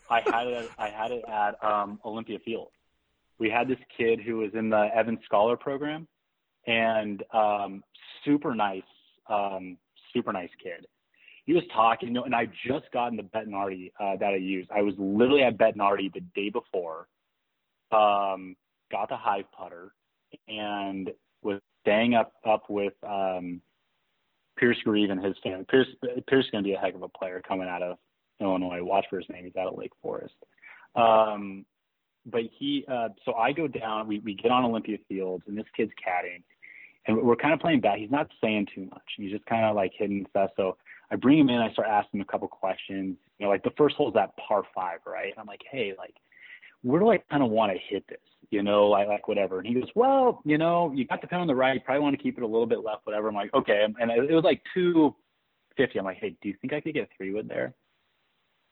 [0.09, 0.53] I had it.
[0.57, 2.69] At, I had it at um, Olympia Field.
[3.37, 6.07] We had this kid who was in the Evans Scholar program,
[6.65, 7.83] and um,
[8.25, 8.81] super nice,
[9.29, 9.77] um,
[10.11, 10.87] super nice kid.
[11.49, 14.69] He was talking, you know, and I just gotten the Bettinardi uh, that I used.
[14.69, 17.07] I was literally at Bettinardi the day before.
[17.91, 18.55] Um,
[18.91, 19.91] got the hive putter,
[20.47, 21.09] and
[21.41, 23.61] was staying up up with um,
[24.59, 25.65] Pierce Grieve and his family.
[25.67, 25.87] Pierce
[26.27, 27.97] Pierce is going to be a heck of a player coming out of
[28.39, 28.83] Illinois.
[28.83, 29.45] Watch for his name.
[29.45, 30.35] He's out of Lake Forest.
[30.95, 31.65] Um,
[32.27, 34.07] but he, uh, so I go down.
[34.07, 36.43] We we get on Olympia Fields, and this kid's caddying,
[37.07, 37.97] and we're kind of playing back.
[37.97, 39.01] He's not saying too much.
[39.17, 40.51] He's just kind of like hitting stuff.
[40.55, 40.77] So
[41.11, 41.59] I bring him in.
[41.59, 43.17] I start asking him a couple questions.
[43.39, 45.31] You know, like the first hole is that par five, right?
[45.31, 46.15] And I'm like, hey, like,
[46.81, 48.19] where do I kind of want to hit this?
[48.51, 49.59] You know, like like whatever.
[49.59, 51.75] And he goes, well, you know, you got the pin on the right.
[51.75, 53.27] You probably want to keep it a little bit left, whatever.
[53.27, 53.85] I'm like, okay.
[53.99, 55.15] And it was like two
[55.77, 55.99] fifty.
[55.99, 57.73] I'm like, hey, do you think I could get a three wood there?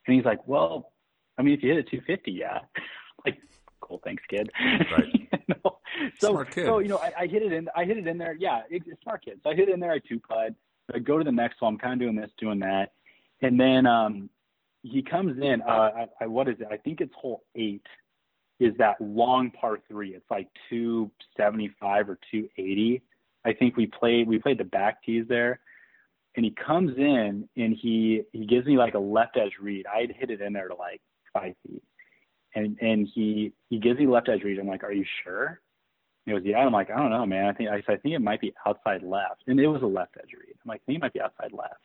[0.07, 0.93] And he's like, well,
[1.37, 2.59] I mean, if you hit it 250, yeah.
[3.25, 3.39] like,
[3.81, 4.49] cool, thanks, kid.
[4.59, 5.13] Right.
[5.47, 5.77] You know?
[6.19, 7.69] So, so you know, I, I hit it in.
[7.75, 8.35] I hit it in there.
[8.37, 9.39] Yeah, it, it's smart kid.
[9.43, 9.91] So I hit it in there.
[9.91, 10.53] I two putt.
[10.93, 11.69] I go to the next hole.
[11.69, 12.93] I'm kind of doing this, doing that,
[13.41, 14.29] and then um,
[14.83, 15.61] he comes in.
[15.61, 16.67] Uh, I, I, what is it?
[16.71, 17.85] I think it's hole eight.
[18.59, 20.15] Is that long par three?
[20.15, 23.01] It's like 275 or 280.
[23.45, 24.27] I think we played.
[24.27, 25.59] We played the back tees there
[26.37, 29.85] and he comes in and he he gives me like a left edge read.
[29.93, 31.01] I had hit it in there to like
[31.33, 31.83] five feet,
[32.55, 34.59] and and he he gives me left edge read.
[34.59, 35.59] I'm like, are you sure?
[36.27, 36.57] He goes, yeah.
[36.57, 37.45] I'm like, I don't know, man.
[37.45, 40.17] I think I, I think it might be outside left, and it was a left
[40.21, 40.55] edge read.
[40.61, 41.79] I'm like, I think it might be outside left.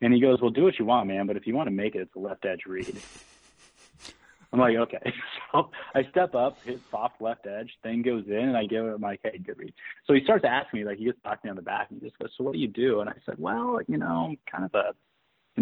[0.00, 1.28] And he goes, well, do what you want, man.
[1.28, 3.00] But if you want to make it, it's a left edge read.
[4.52, 5.12] I'm like, okay.
[5.52, 9.00] So I step up, hit soft left edge, thing goes in, and I give him
[9.00, 9.74] like, hey, good read.
[10.06, 12.06] So he starts asking me, like, he just talking me on the back, and he
[12.06, 13.00] just goes, so what do you do?
[13.00, 14.94] And I said, well, you know, I'm kind of a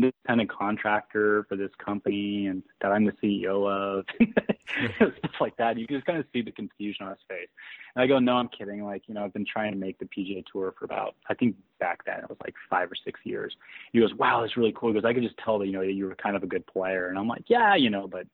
[0.04, 4.04] independent contractor for this company and that I'm the CEO of,
[4.96, 5.78] stuff like that.
[5.78, 7.48] You can just kind of see the confusion on his face.
[7.94, 8.84] And I go, no, I'm kidding.
[8.84, 11.56] Like, you know, I've been trying to make the PGA Tour for about, I think
[11.80, 13.56] back then it was like five or six years.
[13.92, 14.92] He goes, wow, that's really cool.
[14.92, 16.66] Because I could just tell that, you know, that you were kind of a good
[16.66, 17.08] player.
[17.08, 18.26] And I'm like, yeah, you know, but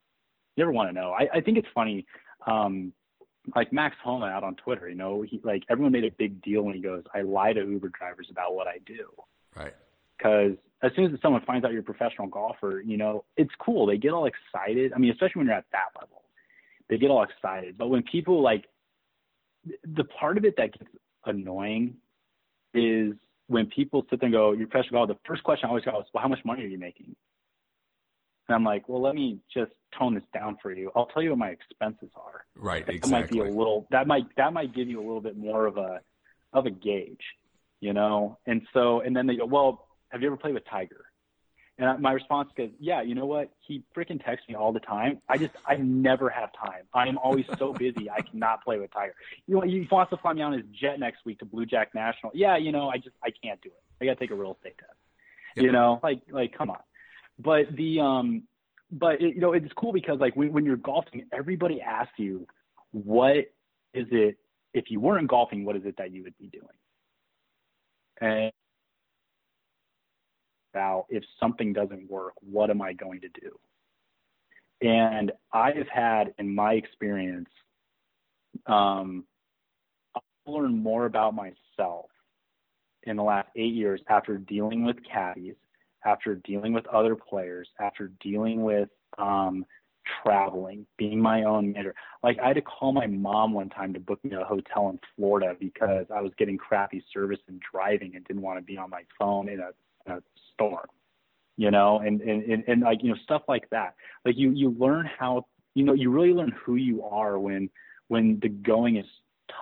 [0.57, 1.13] you never want to know.
[1.13, 2.07] I, I think it's funny.
[2.47, 2.93] Um,
[3.55, 6.63] like Max Homa out on Twitter, you know, he like everyone made a big deal
[6.63, 9.11] when he goes, I lie to Uber drivers about what I do.
[9.57, 9.75] Right.
[10.17, 13.87] Because as soon as someone finds out you're a professional golfer, you know, it's cool.
[13.87, 14.93] They get all excited.
[14.93, 16.23] I mean, especially when you're at that level,
[16.91, 17.79] they get all excited.
[17.79, 18.67] But when people like,
[19.97, 20.91] the part of it that gets
[21.25, 21.97] annoying
[22.75, 23.15] is
[23.47, 25.99] when people sit there and go, "You're professional golfer." The first question I always go
[26.01, 27.17] is, "Well, how much money are you making?"
[28.49, 30.93] And I'm like, "Well, let me just tone this down for you.
[30.95, 32.85] I'll tell you what my expenses are." Right.
[32.85, 33.39] That Exactly.
[33.39, 33.87] might be a little.
[33.91, 36.03] That might that might give you a little bit more of a
[36.53, 37.25] of a gauge,
[37.81, 38.39] you know.
[38.45, 41.07] And so, and then they go, "Well, have you ever played with Tiger?"
[41.77, 43.51] And I- my response is, "Yeah, you know what?
[43.59, 45.21] He freaking texts me all the time.
[45.29, 46.85] I just I never have time.
[46.93, 48.09] I am always so busy.
[48.11, 49.15] I cannot play with Tiger.
[49.47, 51.95] You know, he wants to fly me on his jet next week to Blue Jack
[51.95, 52.31] National.
[52.35, 53.83] Yeah, you know, I just I can't do it.
[54.01, 54.93] I got to take a real estate test.
[55.57, 56.81] You know, like like come on.
[57.39, 58.45] But the um,
[58.91, 62.47] but it, you know, it's cool because like when when you're golfing, everybody asks you,
[62.93, 63.37] what
[63.93, 64.37] is it?
[64.73, 66.67] If you weren't golfing, what is it that you would be doing?
[68.21, 68.53] And
[70.75, 73.59] about if something doesn't work, what am I going to do?
[74.83, 77.49] And I have had, in my experience,
[78.67, 79.25] um,
[80.17, 82.07] I've learned more about myself
[83.05, 85.55] in the last eight years after dealing with caddies,
[86.05, 89.65] after dealing with other players, after dealing with um,
[90.23, 91.95] traveling, being my own manager.
[92.23, 94.99] Like I had to call my mom one time to book me a hotel in
[95.17, 98.91] Florida because I was getting crappy service and driving and didn't want to be on
[98.91, 99.71] my phone in a,
[100.07, 100.21] a
[100.53, 100.87] storm.
[101.57, 103.95] You know, and, and, and, and like, you know, stuff like that.
[104.25, 107.69] Like you you learn how you know, you really learn who you are when
[108.09, 109.07] when the going is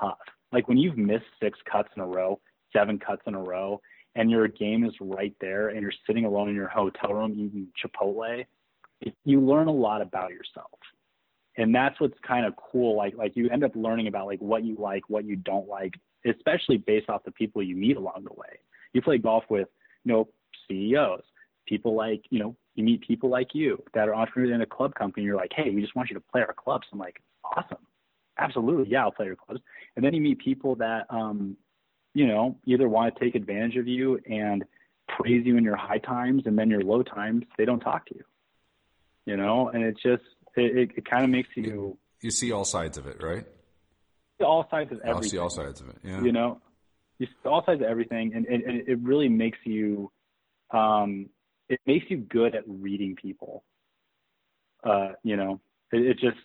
[0.00, 0.18] tough.
[0.52, 2.40] Like when you've missed six cuts in a row,
[2.72, 3.80] seven cuts in a row,
[4.14, 7.68] and your game is right there and you're sitting alone in your hotel room eating
[7.82, 8.44] Chipotle,
[9.24, 10.78] you learn a lot about yourself.
[11.56, 12.96] And that's what's kind of cool.
[12.96, 15.94] Like like you end up learning about like what you like, what you don't like,
[16.26, 18.58] especially based off the people you meet along the way.
[18.92, 19.68] You play golf with,
[20.04, 20.28] you know,
[20.68, 21.22] CEOs,
[21.66, 24.94] people like, you know, you meet people like you that are entrepreneurs in a club
[24.94, 25.24] company.
[25.24, 26.86] You're like, hey, we just want you to play our clubs.
[26.92, 27.78] I'm like, awesome.
[28.38, 28.90] Absolutely.
[28.90, 29.60] Yeah, I'll play your clubs.
[29.94, 31.56] And then you meet people that, um,
[32.14, 34.64] you know, either want to take advantage of you and
[35.08, 38.14] praise you in your high times and then your low times, they don't talk to
[38.14, 38.24] you,
[39.26, 40.22] you know, and it just,
[40.56, 43.44] it, it, it kind of makes you You see all sides of it, right?
[44.42, 45.96] all sides of I'll see all sides of it.
[46.02, 46.20] Yeah.
[46.20, 46.60] you know
[47.22, 50.10] you all sides of everything and, and, and it really makes you
[50.72, 51.28] um
[51.68, 53.64] it makes you good at reading people.
[54.84, 55.60] Uh you know
[55.92, 56.36] it, it just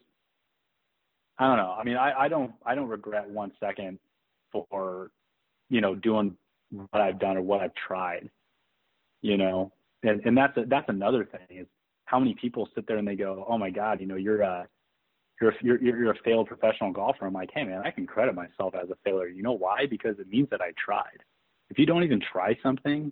[1.40, 1.76] i don't know.
[1.80, 4.00] I mean i i don't i don't regret one second
[4.52, 5.12] for
[5.70, 6.36] you know doing
[6.72, 8.30] what i've done or what i've tried
[9.22, 9.72] you know?
[10.04, 11.68] And and that's a, that's another thing is
[12.06, 14.64] how many people sit there and they go oh my god you know you're uh
[15.42, 17.26] you're, you're you're a failed professional golfer.
[17.26, 19.28] I'm like, hey man, I can credit myself as a failure.
[19.28, 19.86] You know why?
[19.90, 21.24] Because it means that I tried.
[21.70, 23.12] If you don't even try something,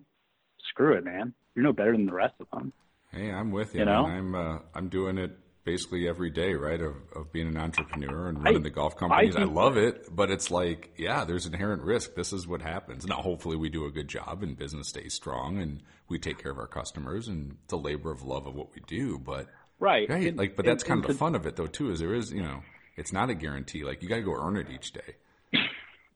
[0.70, 1.34] screw it, man.
[1.54, 2.72] You're no better than the rest of them.
[3.12, 3.80] Hey, I'm with you.
[3.80, 4.06] You know?
[4.06, 6.80] I'm uh, I'm doing it basically every day, right?
[6.80, 9.36] Of of being an entrepreneur and running the golf companies.
[9.36, 12.14] I, think- love it, but it's like, yeah, there's inherent risk.
[12.14, 13.06] This is what happens.
[13.06, 16.52] Now, hopefully, we do a good job and business stays strong and we take care
[16.52, 19.18] of our customers and it's a labor of love of what we do.
[19.18, 20.08] But Right.
[20.08, 21.90] right, And- like, but that's and- kind of the fun of it, though, too.
[21.90, 22.62] Is there is you know,
[22.96, 23.84] it's not a guarantee.
[23.84, 25.16] Like you got to go earn it each day.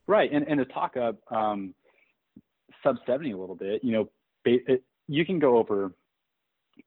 [0.07, 1.73] Right, and and to talk up um,
[2.83, 4.09] sub seventy a little bit, you know,
[4.45, 5.93] it, you can go over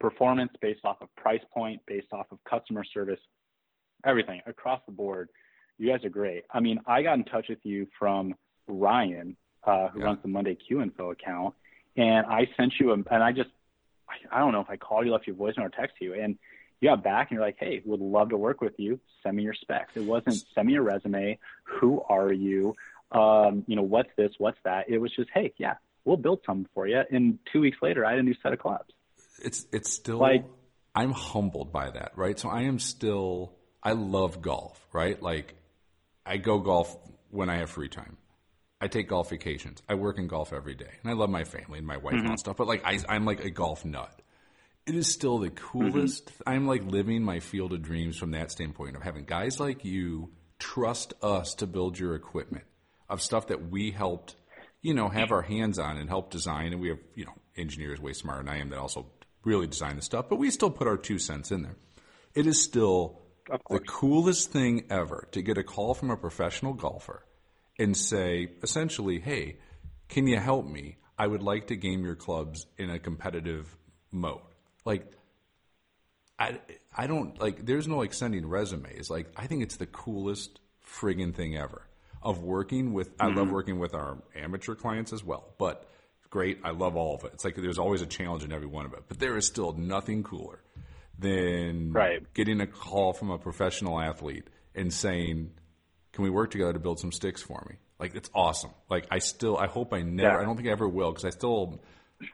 [0.01, 3.21] performance based off of price point, based off of customer service,
[4.05, 5.29] everything across the board.
[5.79, 6.45] You guys are great.
[6.53, 8.35] I mean, I got in touch with you from
[8.67, 10.07] Ryan, uh, who Yeah.
[10.07, 11.55] runs the Monday Q Info account,
[11.97, 13.51] and I sent you a, and I just,
[14.09, 16.15] I, I don't know if I called you, left you a voicemail or text you,
[16.15, 16.37] and
[16.85, 19.01] you got back and you're like, hey, would love to work with you.
[19.23, 19.93] Send me your specs.
[19.97, 21.39] It wasn't send me your resume.
[21.81, 22.75] Who are you?
[23.11, 24.33] Um, you know, what's this?
[24.37, 24.89] What's that?
[24.89, 25.75] It was just, hey, yeah,
[26.05, 27.01] we'll build something for you.
[27.11, 28.93] And two weeks later, I had a new set of clubs.
[29.43, 30.45] it's it's still Like-
[30.95, 32.39] I'm humbled by that, right?
[32.39, 35.21] So I am still I love golf, right?
[35.21, 35.55] Like
[36.27, 36.95] I go golf
[37.31, 38.19] when I have free time.
[38.81, 39.83] I take golf vacations.
[39.89, 42.25] I work in golf every day, and I love my family and my wife and
[42.25, 42.57] all that stuff.
[42.59, 44.21] But like I, I'm like a golf nut,
[44.87, 46.27] it is still the coolest.
[46.27, 46.49] Mm-hmm.
[46.49, 50.31] I'm like living my field of dreams from that standpoint of having guys like you
[50.59, 52.65] trust us to build your equipment
[53.09, 54.37] of stuff that we helped,
[54.83, 56.73] you know, have our hands on and help design.
[56.73, 59.07] And we have, you know, engineers way smarter than I am that also
[59.45, 61.77] really design the stuff, but we still put our two cents in there.
[62.35, 63.21] It is still
[63.71, 67.25] the coolest thing ever to get a call from a professional golfer
[67.79, 69.59] and say, essentially, hey,
[70.09, 70.97] can you help me?
[71.19, 73.77] I would like to game your clubs in a competitive
[74.11, 74.41] mode.
[74.85, 75.11] Like,
[76.39, 76.59] I,
[76.97, 79.11] I don't like, there's no like sending resumes.
[79.11, 81.87] Like, I think it's the coolest friggin' thing ever
[82.23, 83.23] of working with, mm-hmm.
[83.23, 83.55] I love mm-hmm.
[83.55, 85.89] working with our amateur clients as well, but
[86.35, 86.59] great.
[86.65, 87.31] I love all of it.
[87.35, 89.73] It's like there's always a challenge in every one of it, but there is still
[89.73, 90.59] nothing cooler
[91.17, 92.23] than right.
[92.35, 95.53] getting a call from a professional athlete and saying,
[96.13, 98.73] "Can we work together to build some sticks for me?" Like it's awesome.
[98.91, 100.41] Like I still, I hope I never, yeah.
[100.41, 101.81] I don't think I ever will because I still,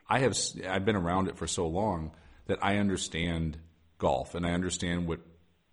[0.08, 0.34] I have,
[0.66, 2.12] I've been around it for so long
[2.50, 3.58] that I understand
[3.98, 5.20] golf and I understand what,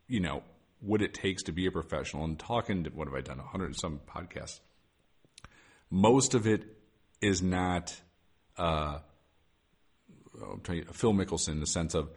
[0.07, 0.43] you know,
[0.80, 2.23] what it takes to be a professional.
[2.23, 3.39] And talking to what have I done?
[3.39, 4.59] Hundred some podcasts.
[5.89, 6.63] Most of it
[7.21, 7.99] is not.
[8.57, 8.99] Uh,
[10.41, 12.09] I'm you, Phil Mickelson in the sense of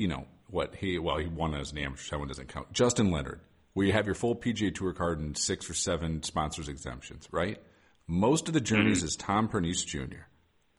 [0.00, 2.72] you know, what he, well, he won as an amateur, so that one doesn't count.
[2.72, 3.40] Justin Leonard,
[3.74, 7.60] where you have your full PGA Tour card and six or seven sponsors exemptions, right?
[8.06, 9.06] Most of the journeys mm-hmm.
[9.06, 10.24] is Tom Pernice Jr.,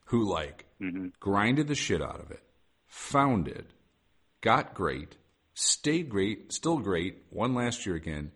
[0.06, 1.08] who like mm-hmm.
[1.20, 2.42] grinded the shit out of it,
[2.92, 3.70] found it,
[4.42, 5.16] got great,
[5.54, 8.30] stayed great, still great, won last year again,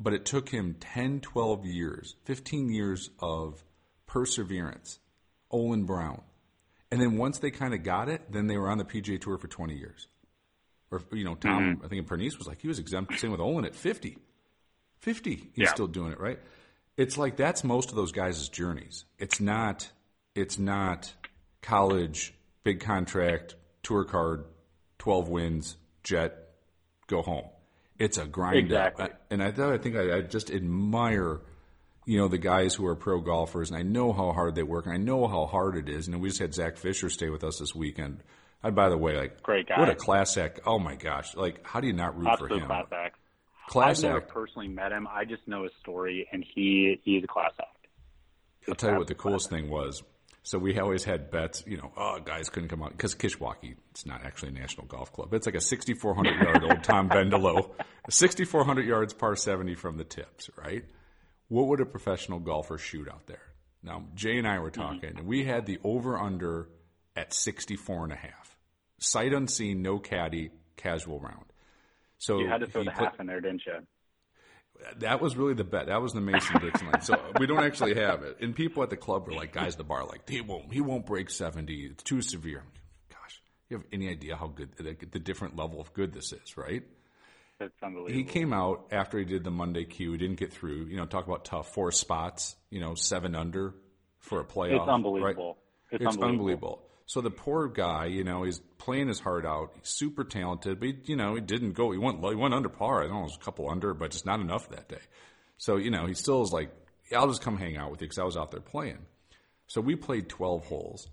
[0.00, 3.64] but it took him 10, 12 years, 15 years of
[4.06, 4.98] perseverance.
[5.52, 6.22] Olin Brown.
[6.90, 9.38] and then once they kind of got it, then they were on the PGA Tour
[9.38, 10.08] for 20 years.
[10.90, 11.84] Or, you know, Tom, mm-hmm.
[11.84, 13.18] I think in Pernice was like, he was exempt.
[13.20, 14.18] Same with Olin at 50.
[14.98, 15.68] 50, he's yeah.
[15.68, 16.40] still doing it, right?
[16.96, 19.04] It's like that's most of those guys' journeys.
[19.18, 19.90] It's not,
[20.34, 21.14] it's not
[21.62, 22.34] college,
[22.64, 23.54] big contract,
[23.86, 24.44] tour card,
[24.98, 26.50] 12 wins, jet,
[27.06, 27.44] go home.
[27.98, 29.04] It's a grind exactly.
[29.04, 29.20] up.
[29.30, 31.40] And I, I think I, I just admire–
[32.06, 34.86] you know, the guys who are pro golfers, and I know how hard they work,
[34.86, 36.06] and I know how hard it is.
[36.06, 38.22] And we just had Zach Fisher stay with us this weekend.
[38.62, 39.78] And by the way, like, great guy.
[39.78, 40.60] What a class act!
[40.64, 41.34] Oh my gosh!
[41.34, 42.66] Like, how do you not root Absolute for him?
[42.66, 43.16] Class act.
[43.68, 44.28] Class I've never act.
[44.28, 45.08] personally met him.
[45.12, 47.88] I just know his story, and he he's a class act.
[48.68, 50.02] I'll tell you what the coolest thing was.
[50.46, 54.06] So we always had bets, you know, oh, guys couldn't come out because Kishwaukee, it's
[54.06, 55.34] not actually a national golf club.
[55.34, 57.70] It's like a 6,400 yard old Tom Bendelow,
[58.08, 60.84] 6,400 yards par 70 from the tips, right?
[61.48, 63.42] what would a professional golfer shoot out there?
[63.82, 64.80] Now, Jay and I were mm-hmm.
[64.80, 65.18] talking, mm-hmm.
[65.18, 66.68] and we had the over under
[67.14, 68.56] at 64 and a half.
[68.98, 71.44] Sight unseen, no caddy, casual round.
[72.18, 73.74] So you had to throw the put, half in there, didn't you?
[74.98, 75.86] That was really the bet.
[75.86, 77.02] That was the Mason Dixon line.
[77.02, 78.38] So we don't actually have it.
[78.40, 80.80] And people at the club were like, guys at the bar, like, he won't, he
[80.80, 81.86] won't break 70.
[81.92, 82.62] It's too severe.
[83.10, 86.56] Gosh, you have any idea how good the, the different level of good this is,
[86.56, 86.82] right?
[87.58, 88.14] That's unbelievable.
[88.14, 90.12] He came out after he did the Monday Q.
[90.12, 90.86] He didn't get through.
[90.86, 91.72] You know, talk about tough.
[91.72, 92.54] Four spots.
[92.70, 93.74] You know, seven under
[94.18, 94.80] for a playoff.
[94.80, 95.46] It's unbelievable.
[95.46, 95.56] Right?
[95.92, 96.28] It's, it's unbelievable.
[96.28, 96.82] unbelievable.
[97.06, 99.70] So the poor guy, you know, he's playing his heart out.
[99.76, 101.92] He's super talented, but he, you know, he didn't go.
[101.92, 102.22] He went.
[102.24, 103.00] He went under par.
[103.00, 105.00] I don't know, it was a couple under, but just not enough that day.
[105.56, 106.70] So you know, he still is like,
[107.16, 109.06] I'll just come hang out with you because I was out there playing.
[109.68, 111.08] So we played twelve holes.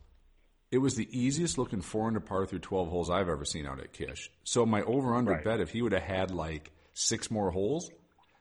[0.72, 3.80] It was the easiest looking four under par through 12 holes I've ever seen out
[3.80, 4.32] at Kish.
[4.44, 5.44] So my over under right.
[5.44, 7.91] bet, if he would have had like six more holes,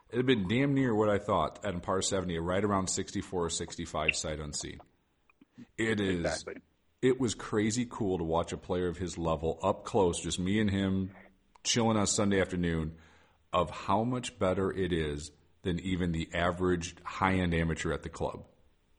[0.08, 3.50] it'd have been damn near what I thought at par 70, right around 64 or
[3.50, 4.80] 65 sight unseen.
[5.76, 6.20] It is.
[6.20, 6.54] Exactly.
[7.02, 10.60] It was crazy cool to watch a player of his level up close, just me
[10.60, 11.10] and him
[11.64, 12.92] chilling on Sunday afternoon,
[13.52, 15.32] of how much better it is
[15.62, 18.44] than even the average high end amateur at the club.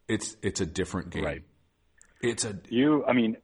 [0.08, 1.24] It's it's a different game.
[1.24, 1.44] Right.
[2.22, 3.06] It's a you.
[3.06, 3.38] I mean,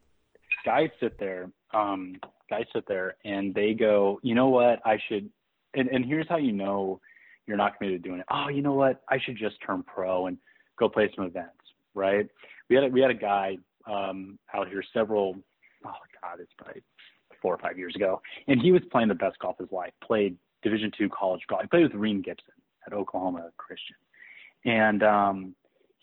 [0.65, 1.49] guys sit there.
[1.73, 2.15] Um,
[2.49, 4.79] guys sit there and they go, you know what?
[4.85, 5.29] I should.
[5.73, 6.99] And, and here's how you know
[7.45, 8.25] you're not committed to doing it.
[8.31, 9.01] Oh, you know what?
[9.07, 10.37] I should just turn pro and
[10.77, 11.53] go play some events.
[11.93, 12.27] Right?
[12.69, 13.57] We had a, we had a guy
[13.89, 15.35] um, out here several.
[15.85, 16.81] Oh God, it's probably
[17.41, 19.93] four or five years ago, and he was playing the best golf of his life.
[20.03, 21.61] Played Division two college golf.
[21.61, 22.53] He played with Rhein Gibson
[22.85, 23.95] at Oklahoma Christian,
[24.65, 25.55] and um,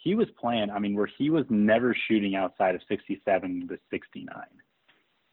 [0.06, 4.34] he was playing, I mean, where he was never shooting outside of 67 to 69.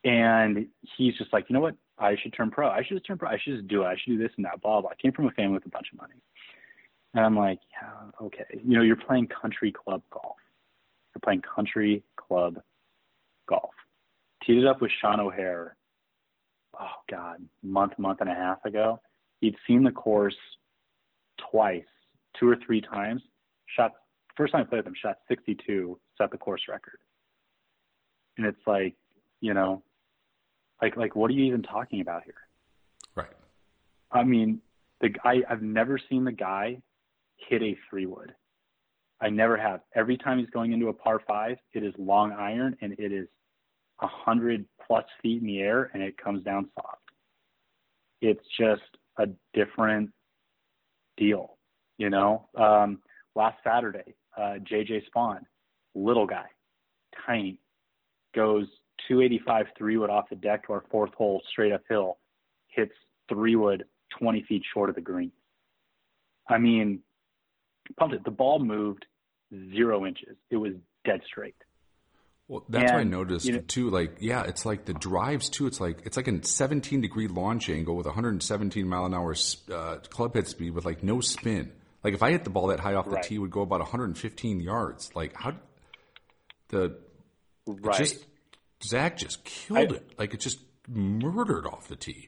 [0.04, 0.66] And
[0.97, 1.76] he's just like, you know what?
[1.99, 2.70] I should turn pro.
[2.70, 3.30] I should just turn pro.
[3.30, 3.86] I should just do it.
[3.86, 4.89] I should do this and that, blah, blah.
[4.89, 6.16] I came from a family with a bunch of money.
[7.14, 8.45] And I'm like, yeah, okay.
[8.51, 10.38] You know, you're playing country club golf.
[11.22, 12.61] Playing country club
[13.47, 13.72] golf.
[14.45, 15.78] Teed it up with Sean O'Hair.
[16.80, 18.99] oh God, month, month and a half ago.
[19.39, 20.36] He'd seen the course
[21.51, 21.86] twice,
[22.38, 23.22] two or three times,
[23.68, 23.91] shot
[24.36, 26.97] first time I played with him, shot 62, set the course record.
[28.38, 28.95] And it's like,
[29.41, 29.84] you know,
[30.82, 32.34] Like like what are you even talking about here?
[33.16, 33.32] Right.
[34.11, 34.59] I mean,
[34.99, 36.82] the guy I've never seen the guy
[37.38, 38.34] hit a three wood.
[39.24, 39.80] I never have.
[39.95, 43.28] Every time he's going into a par five, it is long iron and it is
[44.01, 46.99] a hundred plus feet in the air and it comes down soft.
[48.21, 48.82] It's just
[49.17, 50.09] a different
[51.15, 51.57] deal,
[51.97, 52.49] you know.
[52.57, 52.99] Um,
[53.34, 55.39] last Saturday, uh, JJ Spaun,
[55.95, 56.47] little guy,
[57.26, 57.59] tiny,
[58.36, 58.67] goes
[59.07, 62.17] 285 three wood off the deck to our fourth hole straight uphill,
[62.67, 62.93] hits
[63.30, 63.86] three wood
[64.19, 65.32] 20 feet short of the green.
[66.49, 66.99] I mean,
[67.97, 68.26] pumped it.
[68.26, 69.05] The ball moved
[69.76, 70.36] zero inches.
[70.49, 70.74] It was
[71.06, 71.56] dead straight.
[72.47, 73.89] Well, that's what I noticed you know- too.
[73.89, 75.66] Like, yeah, it's like the drives too.
[75.68, 79.34] It's like it's like a 17 degree launch angle with 117 mile an hour
[79.72, 81.72] uh, club head speed with like no spin.
[82.04, 83.24] Like if I hit the ball that high off the Right.
[83.24, 85.16] tee, it would go about 115 yards.
[85.16, 85.54] Like how
[86.70, 86.97] the
[87.66, 87.97] Right.
[87.97, 88.26] just
[88.84, 90.12] Zach just killed I- it.
[90.20, 92.28] Like it just murdered off the tee.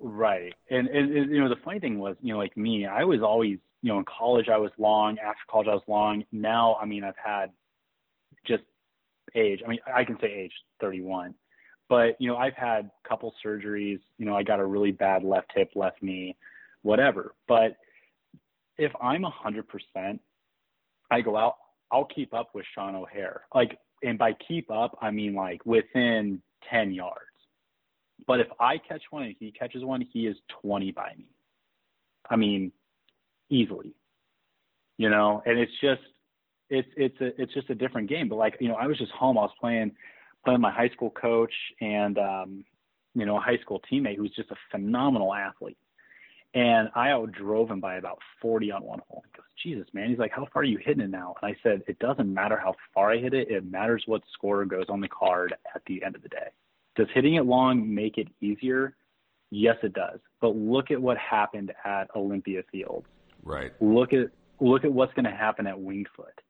[0.00, 0.52] Right.
[0.68, 3.22] And, and, and, you know, the funny thing was, you know, like me, I was
[3.22, 6.24] always, you know, in college I was long, after college I was long.
[6.32, 7.50] Now, I mean, I've had
[8.46, 8.62] just
[9.34, 9.60] age.
[9.62, 11.34] I mean, I can say age, 31.
[11.90, 15.22] But, you know, I've had a couple surgeries, you know, I got a really bad
[15.22, 16.34] left hip, left knee,
[16.80, 17.34] whatever.
[17.46, 17.76] But
[18.78, 20.18] if I'm 100%,
[21.10, 21.56] I go out,
[21.92, 23.42] I'll keep up with Sean O'Hair.
[23.54, 27.18] Like, and by keep up, I mean like within 10 yards.
[28.26, 31.26] But if I catch one and he catches one, he is 20 by me.
[32.30, 32.72] I mean,
[33.54, 33.94] easily.
[34.96, 36.02] You know, and it's just
[36.70, 38.28] it's it's a it's just a different game.
[38.28, 39.92] But like, you know, I was just home, I was playing
[40.44, 42.64] playing my high school coach and um,
[43.14, 45.78] you know, a high school teammate who's just a phenomenal athlete.
[46.54, 49.24] And I outdrove him by about 40 on one hole.
[49.24, 50.08] He goes, Jesus, man.
[50.08, 51.34] He's like, How far are you hitting it now?
[51.42, 53.50] And I said, It doesn't matter how far I hit it.
[53.50, 56.48] It matters what score goes on the card at the end of the day.
[56.94, 58.94] Does hitting it long make it easier?
[59.50, 60.20] Yes, it does.
[60.40, 63.06] But look at what happened at Olympia Fields.
[63.44, 63.72] Right.
[63.80, 64.28] Look at
[64.60, 66.40] look at what's going to happen at Winged Foot,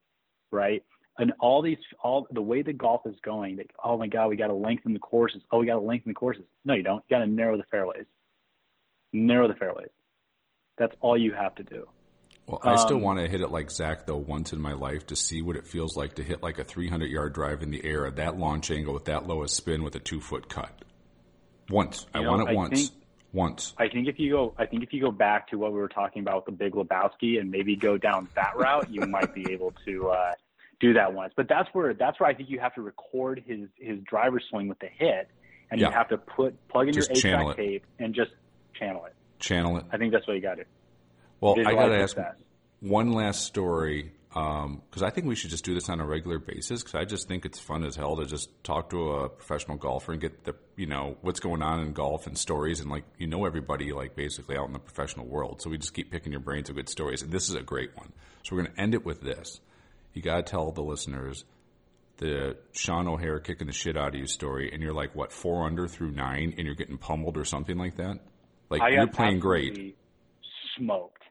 [0.51, 0.82] right?
[1.18, 3.57] And all these, all the way the golf is going.
[3.57, 5.42] They, oh my God, we got to lengthen the courses.
[5.53, 6.42] Oh, we got to lengthen the courses.
[6.64, 7.05] No, you don't.
[7.09, 8.07] You got to narrow the fairways.
[9.12, 9.90] Narrow the fairways.
[10.76, 11.86] That's all you have to do.
[12.47, 15.07] Well, I still Um, want to hit it like Zach though once in my life
[15.07, 17.82] to see what it feels like to hit like a 300 yard drive in the
[17.84, 20.84] air at that launch angle with that low a spin with a two foot cut.
[21.70, 22.88] Once, I know, want it I once.
[22.90, 23.03] think-
[23.35, 23.74] once.
[23.76, 25.89] I think if you go, I think if you go back to what we were
[25.89, 29.51] talking about with the Big Lebowski and maybe go down that route, you might be
[29.53, 30.32] able to uh,
[30.80, 31.32] do that once.
[31.37, 34.68] But that's where that's where I think you have to record his his driver swing
[34.68, 35.28] with the hit,
[35.70, 35.89] and Yeah.
[35.89, 38.30] you have to put plug in Just your eight track tape and just
[38.78, 39.14] channel it.
[39.41, 39.85] Channel it.
[39.93, 40.68] I think that's what you got to do.
[41.41, 42.16] Well, I got to ask
[42.80, 46.41] one last story Um, because I think we should just do this on a regular
[46.41, 49.76] basis because I just think it's fun as hell to just talk to a professional
[49.76, 53.05] golfer and get the you know what's going on in golf and stories and like
[53.16, 55.62] you know everybody like basically out in the professional world.
[55.62, 57.97] So we just keep picking your brains of good stories and this is a great
[57.97, 58.12] one.
[58.43, 59.61] So we're going to end it with this.
[60.14, 61.45] You got to tell the listeners
[62.16, 65.64] the Sean O'Hair kicking the shit out of you story and you're like what four
[65.64, 68.18] under through nine and you're getting pummeled or something like that.
[68.68, 69.97] Like I you're playing great.
[70.76, 71.22] Smoked.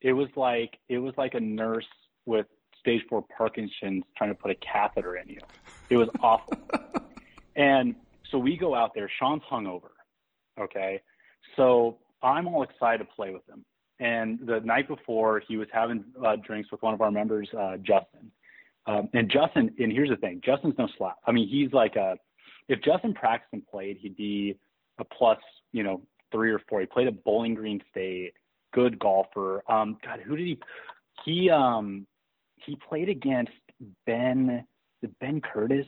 [0.00, 1.86] It was like it was like a nurse
[2.26, 2.46] with
[2.80, 5.40] stage four Parkinson's trying to put a catheter in you.
[5.90, 6.56] It was awful.
[7.56, 7.94] and
[8.30, 9.10] so we go out there.
[9.18, 9.90] Sean's hungover.
[10.58, 11.00] Okay,
[11.56, 13.64] so I'm all excited to play with him.
[14.00, 17.76] And the night before, he was having uh, drinks with one of our members, uh,
[17.76, 18.30] Justin.
[18.86, 21.16] Um, and Justin, and here's the thing: Justin's no slap.
[21.26, 22.16] I mean, he's like a.
[22.68, 24.56] If Justin practiced and played, he'd be
[24.98, 25.38] a plus,
[25.72, 26.02] you know,
[26.32, 26.80] three or four.
[26.80, 28.32] He played at Bowling Green State.
[28.72, 29.62] Good golfer.
[29.68, 30.58] Um, God, who did he?
[31.24, 32.06] He um,
[32.66, 33.52] he played against
[34.06, 34.66] Ben.
[35.02, 35.86] The Ben Curtis,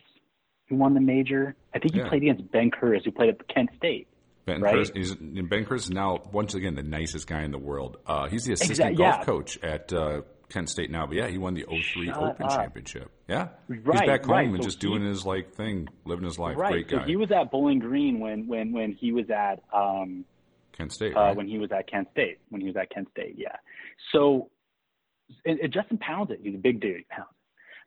[0.69, 1.55] who won the major.
[1.73, 2.09] I think he Yeah.
[2.09, 4.07] played against Ben Curtis, who played at Kent State.
[4.45, 4.73] Ben right?
[4.75, 7.97] Curtis, he's, Ben Curtis is now once again the nicest guy in the world.
[8.05, 9.23] Uh, he's the assistant golf yeah.
[9.25, 11.05] coach at uh, Kent State now.
[11.07, 12.51] But yeah, he won the 03 Shut Open up.
[12.51, 13.11] Championship.
[13.27, 14.47] Yeah, he's Right, back home right.
[14.47, 16.55] and So just he- doing his like thing, living his life.
[16.57, 16.87] Right.
[16.87, 20.23] Great So he was at Bowling Green when when when he was at um,
[20.73, 21.15] Kent State.
[21.17, 21.35] uh, right?
[21.35, 22.37] when he was at Kent State.
[22.49, 23.55] When he was at Kent State, yeah.
[24.13, 24.49] So
[25.45, 26.39] and, and Justin pounds it.
[26.41, 27.07] He's a big dude.
[27.09, 27.29] Pounds.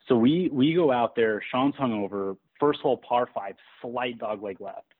[0.07, 1.41] So we we go out there.
[1.51, 2.37] Sean's hungover.
[2.59, 4.93] First hole par five, slight dog leg left.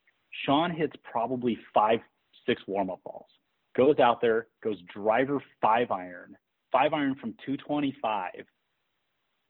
[0.46, 2.00] Sean hits probably five
[2.46, 3.30] six warm up balls.
[3.76, 6.36] Goes out there, goes driver five iron,
[6.72, 8.32] five iron from 225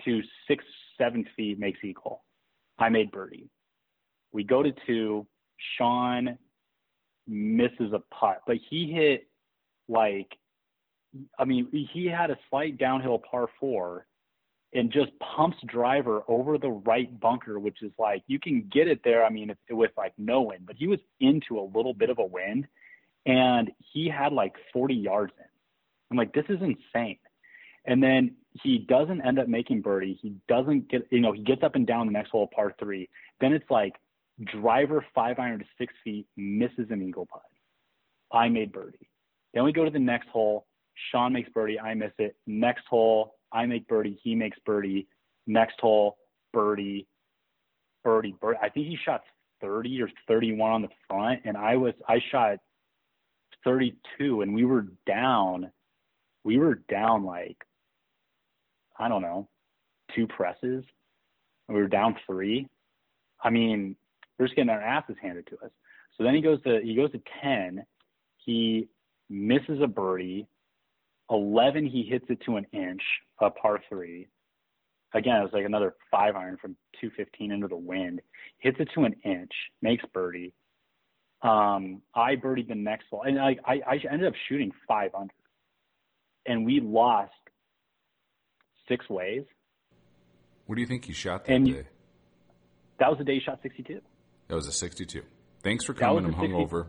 [0.05, 0.63] to six
[0.97, 2.23] seven feet makes equal.
[2.79, 3.49] I made birdie.
[4.31, 5.27] We go to two.
[5.77, 6.37] Sean
[7.27, 9.27] misses a putt, but he hit
[9.87, 10.27] like,
[11.37, 14.05] I mean, he had a slight downhill par four,
[14.73, 19.01] and just pumps driver over the right bunker, which is like you can get it
[19.03, 19.25] there.
[19.25, 22.25] I mean, with like no wind, but he was into a little bit of a
[22.25, 22.67] wind,
[23.25, 25.45] and he had like 40 yards in.
[26.09, 27.17] I'm like, this is insane.
[27.85, 30.19] And then he doesn't end up making birdie.
[30.21, 33.09] He doesn't get, you know, he gets up and down the next hole, par three.
[33.39, 33.93] Then it's like
[34.43, 37.41] driver five iron to six feet, misses an eagle putt.
[38.31, 39.09] I made birdie.
[39.53, 40.67] Then we go to the next hole.
[41.09, 41.79] Sean makes birdie.
[41.79, 42.35] I miss it.
[42.45, 44.19] Next hole, I make birdie.
[44.23, 45.07] He makes birdie.
[45.47, 46.17] Next hole,
[46.53, 47.07] birdie,
[48.03, 48.59] birdie, birdie.
[48.61, 49.21] I think he shot
[49.61, 52.59] 30 or 31 on the front, and I was I shot
[53.63, 55.71] 32, and we were down.
[56.43, 57.57] We were down like
[58.99, 59.47] I don't know,
[60.15, 60.83] two presses.
[61.67, 62.67] We were down three.
[63.43, 63.95] I mean,
[64.37, 65.71] we're just getting our asses handed to us.
[66.17, 67.85] So then he goes to he goes to 10.
[68.37, 68.87] He
[69.29, 70.47] misses a birdie.
[71.31, 73.01] 11, he hits it to an inch,
[73.39, 74.27] a par three.
[75.13, 78.21] Again, it was like another five iron from 215 into the wind.
[78.59, 79.51] Hits it to an inch,
[79.81, 80.53] makes birdie.
[81.41, 85.33] Um, I birdied the next hole, and I, I, I ended up shooting five under,
[86.45, 87.31] and we lost
[88.87, 89.43] six ways.
[90.67, 91.83] What do you think he shot that And day?
[92.99, 93.99] That was the day he shot 62.
[94.47, 95.23] That was a 62.
[95.63, 96.25] Thanks for coming.
[96.25, 96.85] I'm 60 hungover.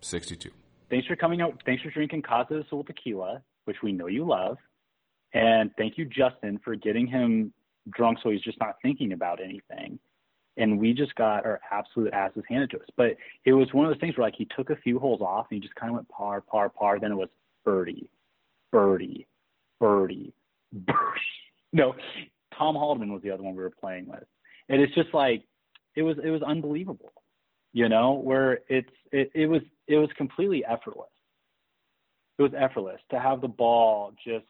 [0.00, 0.50] 62.
[0.88, 1.60] Thanks for coming out.
[1.66, 4.56] Thanks for drinking Casa de Sul tequila, which we know you love.
[5.34, 7.52] And thank you, Justin, for getting him
[7.90, 9.98] drunk so he's just not thinking about anything.
[10.56, 12.86] And we just got our absolute asses handed to us.
[12.96, 15.46] But it was one of those things where like he took a few holes off
[15.50, 16.98] and he just kind of went par, par, par.
[16.98, 17.28] Then it was
[17.64, 18.08] birdie,
[18.72, 19.26] birdie,
[19.80, 20.32] birdie,
[20.72, 20.94] birdie.
[21.72, 21.94] No,
[22.56, 24.24] Tom Haldeman was the other one we were playing with.
[24.70, 25.42] And it's just like
[25.94, 27.12] it was it was unbelievable.
[27.72, 31.10] You know, where it's it, it was it was completely effortless.
[32.38, 34.44] It was effortless to have the ball just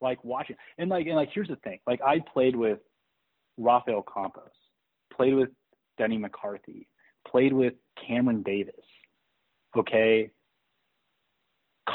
[0.00, 1.78] like watching and like and like here's the thing.
[1.86, 2.80] Like I played with
[3.56, 4.50] Rafael Campos,
[5.14, 5.48] played with
[5.98, 6.88] Denny McCarthy,
[7.26, 7.74] played with
[8.06, 8.74] Cameron Davis.
[9.76, 10.30] Okay.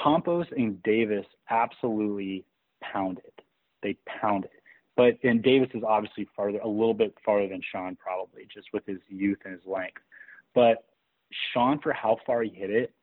[0.03, 2.45] Campos and Davis absolutely
[2.81, 3.23] pounded.
[3.83, 4.51] They pounded.
[4.95, 8.85] But and Davis is obviously farther a little bit farther than Sean probably, just with
[8.85, 10.01] his youth and his length.
[10.55, 10.85] But
[11.53, 12.93] Sean for how far he hit it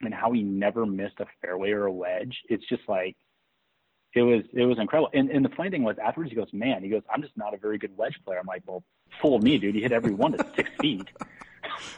[0.00, 3.16] and how he never missed a fairway or a wedge, it's just like
[4.14, 5.10] it was it was incredible.
[5.12, 7.54] And and the funny thing was afterwards he goes, Man, he goes, I'm just not
[7.54, 8.38] a very good wedge player.
[8.38, 8.82] I'm like, Well,
[9.20, 11.08] fool me, dude, you hit every one to six feet.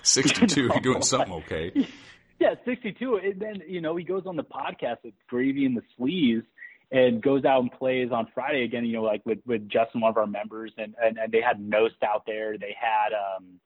[0.03, 0.61] 62.
[0.63, 1.73] You know, You're doing something okay.
[2.39, 3.17] Yeah, 62.
[3.17, 6.45] And then, you know, he goes on the podcast with Gravy and the Sleeves
[6.91, 10.11] and goes out and plays on Friday again, you know, like with, with Justin, one
[10.11, 10.73] of our members.
[10.77, 12.59] And, and, and they had Nost out there.
[12.59, 13.61] They had um,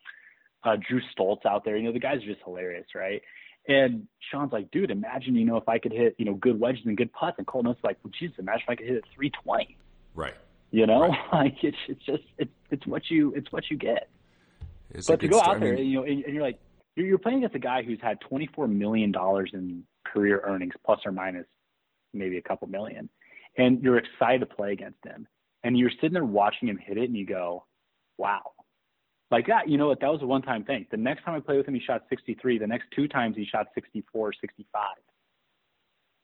[0.63, 1.77] uh, Drew Stoltz out there.
[1.77, 3.23] You know, the guys are just hilarious, right?
[3.71, 6.83] And Sean's like, dude, imagine, you know, if I could hit, you know, good wedges
[6.87, 7.37] and good putts.
[7.39, 9.77] And Cole Nost's like, well, Jesus, imagine if I could hit it 320.
[10.15, 10.35] Right.
[10.73, 11.19] You know, Right.
[11.33, 14.09] like it's it's just it's it's what you it's what you get.
[14.91, 15.57] It's But to go start.
[15.59, 16.59] out there, mean, you know, and, and you're like,
[16.97, 20.99] you're, you're playing against a guy who's had 24 million dollars in career earnings, plus
[21.07, 21.47] or minus
[22.13, 23.09] maybe a couple million,
[23.57, 25.29] and you're excited to play against him,
[25.63, 27.65] and you're sitting there watching him hit it, and you go,
[28.19, 28.53] wow,
[29.31, 29.69] like that.
[29.69, 30.01] You know what?
[30.01, 30.87] That was a one-time thing.
[30.91, 32.59] The next time I played with him, he shot 63.
[32.59, 34.83] The next two times, he shot 64, 65.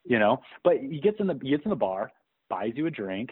[0.09, 2.13] You know, but he gets in the he gets in the bar,
[2.49, 3.31] buys you a drink,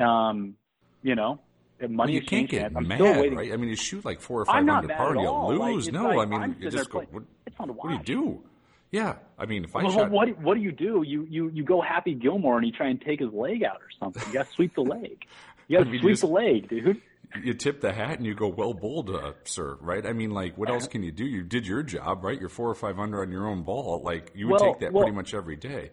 [0.00, 0.54] um,
[1.02, 1.38] you know.
[1.78, 2.72] the well, Money you can't get.
[2.74, 3.38] I'm mad, still waiting.
[3.38, 3.52] right?
[3.52, 5.54] I mean, you shoot like four or 5 I'm not under par you all.
[5.56, 5.92] Like, lose.
[5.92, 8.02] no, like, I mean, you just go, what, playing- it's fun to what do you
[8.02, 8.42] do?
[8.90, 9.14] Yeah.
[9.38, 10.10] I mean, if I Well, shot.
[10.10, 11.04] what what do you do?
[11.06, 13.88] You you you go Happy Gilmore and you try and take his leg out or
[14.00, 14.22] something.
[14.26, 15.24] You got to sweep the leg.
[15.68, 17.00] You got I to mean, sweep just- the leg, dude.
[17.42, 20.04] You tip the hat and you go, well bowled, uh, sir, right?
[20.06, 21.24] I mean, like, what else can you do?
[21.24, 22.38] You did your job, right?
[22.38, 24.02] You're four or five under on your own ball.
[24.04, 25.90] Like, you would Well, take that well- pretty much every day.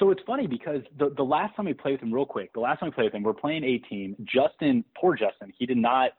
[0.00, 2.58] So it's funny because the the last time we played with him, real quick, the
[2.60, 4.16] last time we played with him, we're playing 18.
[4.24, 6.10] Justin, poor Justin, he did not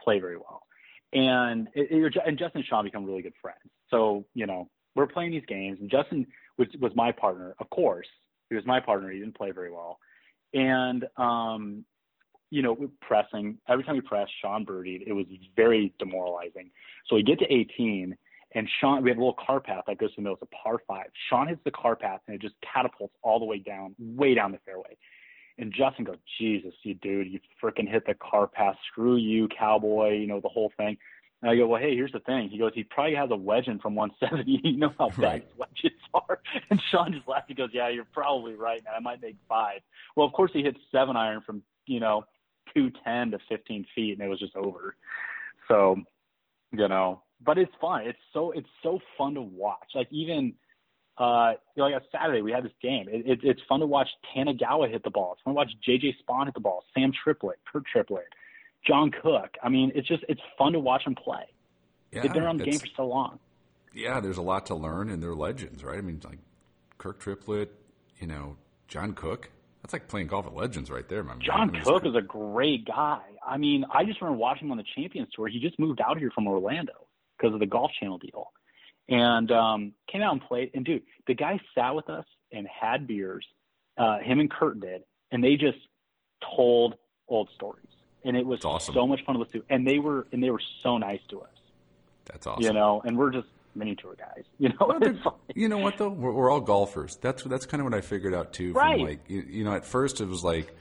[0.00, 0.62] play very well,
[1.12, 3.58] and it, it, and Justin and Sean become really good friends.
[3.90, 8.06] So you know, we're playing these games, and Justin was was my partner, of course.
[8.50, 9.10] He was my partner.
[9.10, 9.98] He didn't play very well,
[10.54, 11.84] and um,
[12.50, 13.58] you know, we're pressing.
[13.68, 15.02] Every time we pressed, Sean birdied.
[15.06, 15.26] It was
[15.56, 16.70] very demoralizing.
[17.06, 18.16] So we get to 18,
[18.54, 20.34] and Sean, we have a little car path that goes to the middle.
[20.40, 21.06] It's a par five.
[21.28, 24.52] Sean hits the car path, and it just catapults all the way down, way down
[24.52, 24.96] the fairway.
[25.58, 28.76] And Justin goes, Jesus, you dude, you freaking hit the car path.
[28.90, 30.12] Screw you, cowboy.
[30.18, 30.96] You know the whole thing.
[31.42, 32.48] And I go, well, hey, here's the thing.
[32.48, 34.60] He goes, he probably has a wedge in from 170.
[34.68, 35.42] you know how bad Right.
[35.42, 36.40] his wedges are.
[36.70, 37.44] And Sean just laughs.
[37.48, 38.94] He goes, yeah, you're probably right, man.
[38.96, 39.80] I might make five.
[40.16, 42.24] Well, of course, he hits seven iron from you know
[42.74, 44.96] 210 to 15 feet, and it was just over.
[45.68, 45.96] So,
[46.72, 48.06] you know, but it's fun.
[48.06, 49.90] It's so it's so fun to watch.
[49.94, 50.54] Like even
[51.18, 53.06] uh, you know, like on Saturday we had this game.
[53.08, 55.32] It, it, it's fun to watch Tanagawa hit the ball.
[55.32, 56.84] It's fun to watch JJ Spaun hit the ball.
[56.94, 58.28] Sam Triplett, Kirk Triplett,
[58.86, 59.56] John Cook.
[59.62, 61.44] I mean, it's just it's fun to watch them play.
[62.12, 63.38] Yeah, They've been around the game for so long.
[63.94, 65.98] yeah, there's a lot to learn, and they're legends, right?
[65.98, 66.38] I mean, like
[66.96, 67.68] Kirk Triplett,
[68.18, 68.56] you know,
[68.86, 69.50] John Cook.
[69.88, 71.42] That's like playing golf with legends right there, my man.
[71.42, 73.22] I John mean, Cook is a great guy.
[73.46, 75.48] I mean, I just remember watching him on the Champions Tour.
[75.48, 76.92] He just moved out here from Orlando
[77.38, 78.52] because of the Golf Channel deal,
[79.08, 80.72] and um, came out and played.
[80.74, 83.46] And dude, the guy sat with us and had beers.
[83.96, 85.78] Uh, him and Kirk did, and they just
[86.54, 87.86] told old stories,
[88.26, 88.92] and it was awesome.
[88.92, 89.66] so much fun to listen to.
[89.70, 91.48] And they were and they were so nice to us,
[92.26, 92.62] That's awesome.
[92.62, 93.00] you know.
[93.06, 93.48] And we're just
[93.78, 94.74] mini tour guys, you know.
[94.80, 96.08] Well, like- you know what though?
[96.10, 97.16] We're, we're all golfers.
[97.16, 98.72] That's that's kind of what I figured out too.
[98.72, 99.00] From Right.
[99.00, 100.74] like you, you know, at first it was like,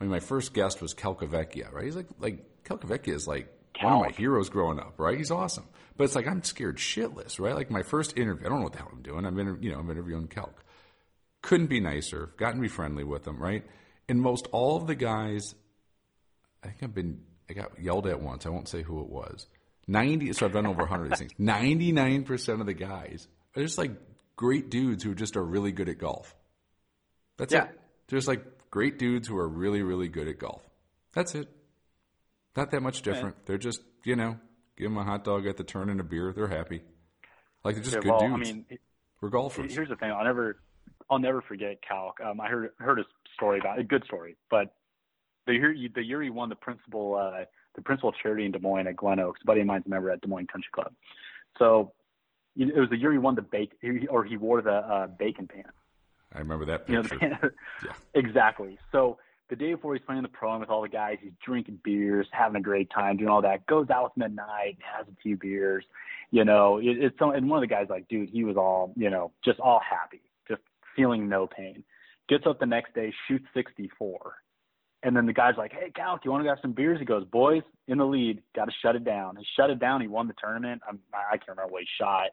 [0.00, 1.84] I mean, my first guest was Calcavecchia, right?
[1.84, 3.52] He's like like Calcavecchia is like
[3.82, 5.18] one of my heroes growing up, right?
[5.18, 7.54] He's awesome, but it's like I'm scared shitless, right?
[7.54, 9.26] Like my first interview, I don't know what the hell I'm doing.
[9.26, 10.62] I'm inter- you know I'm interviewing Calc.
[11.42, 12.30] Couldn't be nicer.
[12.38, 13.64] Gotten to be friendly with him, right?
[14.08, 15.54] And most all of the guys,
[16.62, 18.46] I think I've been I got yelled at once.
[18.46, 19.46] I won't say who it was.
[19.86, 20.32] Ninety.
[20.32, 21.32] So I've done over hundred of these things.
[21.38, 23.92] Ninety nine percent of the guys are just like
[24.36, 26.34] great dudes who just are really good at golf.
[27.36, 27.64] That's Yeah.
[27.64, 27.80] it.
[28.08, 30.62] Just like great dudes who are really really good at golf.
[31.12, 31.48] That's it.
[32.56, 33.46] Not that much different.
[33.46, 34.38] They're just you know
[34.76, 36.32] give them a hot dog at the turn and a beer.
[36.34, 36.82] They're happy.
[37.64, 38.50] Like they're just Yeah, good well, dudes.
[38.50, 38.66] I mean,
[39.20, 39.74] We're golfers.
[39.74, 40.58] Here's the thing: I'll never,
[41.10, 42.20] I'll never forget Calc.
[42.20, 43.04] Um, I heard heard a
[43.34, 44.74] story about a good story, but
[45.46, 47.44] the year the year he won the principal uh,
[47.74, 50.10] the principal charity in Des Moines at Glen Oaks, a buddy of mine's a member
[50.10, 50.92] at Des Moines Country Club.
[51.58, 51.92] So
[52.56, 53.72] it was the year he won the bake
[54.10, 55.64] or he wore the uh, bacon pan.
[56.32, 57.54] I remember that You know, picture.
[57.84, 57.92] Yeah.
[58.14, 58.78] exactly.
[58.92, 59.18] So
[59.50, 62.56] the day before he's playing the pro with all the guys, he's drinking beers, having
[62.56, 63.66] a great time, doing all that.
[63.66, 65.84] Goes out with them at night, has a few beers.
[66.30, 67.30] You know, it, it's so.
[67.30, 70.22] And one of the guys, like, dude, he was all, you know, just all happy,
[70.48, 70.62] just
[70.96, 71.84] feeling no pain.
[72.28, 74.34] Gets up the next day, shoots 64.
[75.04, 77.04] And then the guy's like, "Hey, Cal, do you want to have some beers?" He
[77.04, 80.00] goes, "Boys, in the lead, got to shut it down." He shut it down.
[80.00, 80.80] He won the tournament.
[80.88, 82.30] I'm, I can't remember what he shot,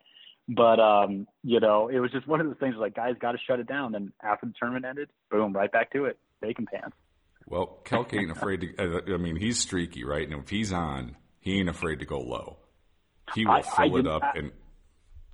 [0.48, 2.76] but um, you know, it was just one of those things.
[2.80, 3.94] Like, guys, got to shut it down.
[3.94, 6.96] And after the tournament ended, boom, right back to it, bacon pants.
[7.46, 8.78] Well, Calc ain't afraid to.
[8.78, 10.26] uh, I mean, he's streaky, right?
[10.28, 12.58] And if he's on, he ain't afraid to go low.
[13.36, 14.52] He will I- I fill it up I- and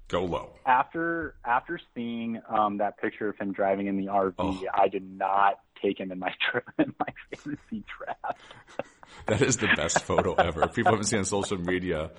[0.07, 0.53] go low.
[0.65, 4.59] After after seeing um, that picture of him driving in the RV, Oh.
[4.73, 6.33] I did not take him in my
[6.79, 8.39] in my fantasy draft.
[9.25, 10.63] That is the best photo ever.
[10.63, 12.11] If people haven't seen on social media,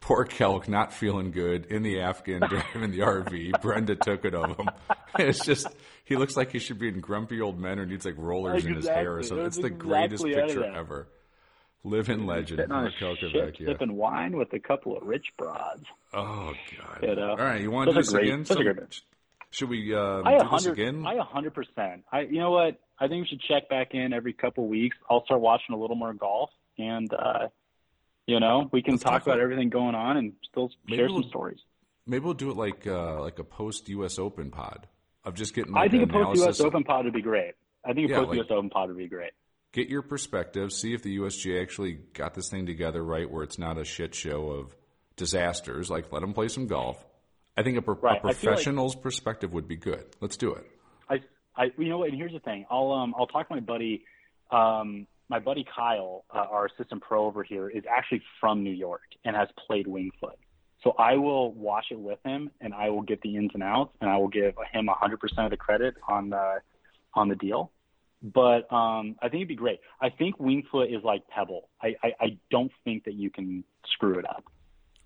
[0.00, 3.60] poor Calc not feeling good in the Afghan driving the RV.
[3.60, 4.68] Brenda took it of him.
[5.18, 5.66] It's just
[6.04, 8.74] he looks like he should be in grumpy old men or needs like rollers in
[8.74, 9.28] his hair or Exactly.
[9.28, 9.46] something.
[9.46, 11.08] It's the greatest exactly of picture ever.
[11.84, 13.66] Living legend, Sitting on poor a Kelk ship, Avecchia.
[13.66, 15.84] sipping wine with a couple of rich broads.
[16.14, 16.98] Oh God!
[17.02, 17.30] You know.
[17.30, 18.38] All right, you want to do this great- again?
[18.40, 19.00] those are Some- great.
[19.50, 21.06] should we uh, I do this hundred, again?
[21.06, 22.04] I a hundred percent.
[22.12, 22.80] I, you know what?
[22.98, 24.96] I think we should check back in every couple weeks.
[25.10, 27.48] I'll start watching a little more golf, and uh,
[28.26, 30.96] you know, we can Let's talk talk about about- everything going on and still Maybe
[30.98, 31.58] share we'll- some stories.
[32.08, 34.18] Maybe we'll do it like uh, like a post U.S.
[34.20, 34.86] Open pod
[35.24, 35.76] of just getting.
[35.76, 36.60] I think a post U.S.
[36.60, 37.54] Open pod would be great.
[37.84, 38.46] I think a Yeah, post like- U.S.
[38.50, 39.32] Open pod would be great.
[39.72, 40.72] Get your perspective.
[40.72, 44.14] See if the USGA actually got this thing together right, where it's not a shit
[44.14, 44.74] show of
[45.16, 45.90] disasters.
[45.90, 47.04] Like let them play some golf.
[47.56, 50.04] I think a, pro- Right, a feel like- professional's perspective would be good.
[50.20, 50.64] Let's do it.
[51.56, 52.04] I, you know?
[52.04, 52.66] And here's the thing.
[52.70, 54.04] I'll, um, I'll talk to my buddy,
[54.50, 59.02] um, my buddy Kyle, uh, our assistant pro over here, is actually from New York
[59.24, 60.38] and has played Winged Foot.
[60.82, 63.92] So I will watch it with him, and I will get the ins and outs,
[64.00, 66.60] and I will give him 100% of the credit on the
[67.14, 67.72] on the deal.
[68.22, 69.80] But um, I think it'd be great.
[70.00, 71.68] I think Winged Foot is like Pebble.
[71.82, 74.44] I, I, I don't think that you can screw it up.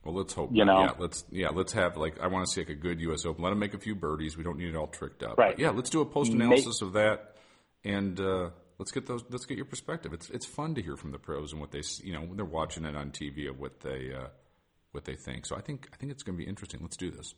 [0.04, 0.50] Well, let's hope.
[0.52, 0.80] You know?
[0.80, 3.26] yeah, let's yeah, let's have like I want to see like a good U.S.
[3.26, 3.42] Open.
[3.42, 4.36] Let them make a few birdies.
[4.36, 5.36] We don't need it all tricked up.
[5.36, 5.56] Right.
[5.56, 7.36] But yeah, let's do a post analysis of that,
[7.84, 9.22] and uh, let's get those.
[9.28, 10.14] Let's get your perspective.
[10.14, 12.46] It's it's fun to hear from the pros and what they you know when they're
[12.46, 14.28] watching it on TV of what they uh,
[14.92, 15.44] what they think.
[15.44, 16.80] So I think I think it's going to be interesting.
[16.80, 17.34] Let's do this.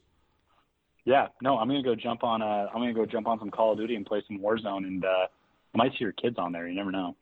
[1.04, 2.42] Yeah, no, I'm gonna go jump on.
[2.42, 5.04] Uh, I'm gonna go jump on some Call of Duty and play some Warzone, and
[5.04, 5.26] uh,
[5.74, 6.68] I might see your kids on there.
[6.68, 7.16] You never know.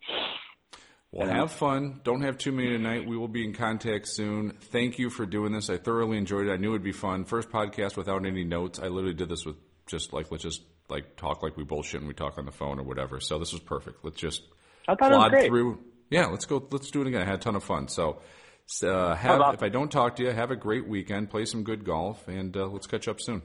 [1.12, 2.00] Well, have fun.
[2.04, 3.06] Don't have too many tonight.
[3.06, 4.52] We will be in contact soon.
[4.70, 5.68] Thank you for doing this.
[5.68, 6.52] I thoroughly enjoyed it.
[6.52, 7.24] I knew it'd be fun.
[7.24, 8.78] First podcast without any notes.
[8.78, 9.56] I literally did this with
[9.86, 12.78] just like let's just like talk like we bullshit and we talk on the phone
[12.78, 13.18] or whatever.
[13.18, 14.04] So this was perfect.
[14.04, 14.42] Let's just
[14.86, 15.48] I thought it was plod great.
[15.48, 15.80] through.
[16.10, 16.64] Yeah, let's go.
[16.70, 17.22] Let's do it again.
[17.22, 17.88] I had a ton of fun.
[17.88, 18.20] So
[18.84, 21.30] uh, have if I don't talk to you, have a great weekend.
[21.30, 23.42] Play some good golf, and uh, let's catch up soon.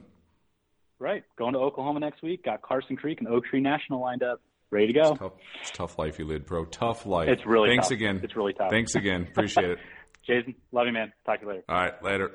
[0.98, 2.44] Right, going to Oklahoma next week.
[2.44, 4.40] Got Karsten Creek and Oak Tree National lined up,
[4.70, 5.14] ready to go.
[5.14, 6.64] Tough, it's tough life you lead, bro.
[6.64, 7.28] Tough life.
[7.28, 7.72] It's really tough.
[7.74, 7.96] Thanks tough.
[7.96, 8.20] again.
[8.22, 8.70] It's really tough.
[8.70, 9.26] Thanks again.
[9.30, 9.78] Appreciate it.
[10.26, 11.12] Jason, love you, man.
[11.24, 11.64] Talk to you later.
[11.68, 12.32] All right, later.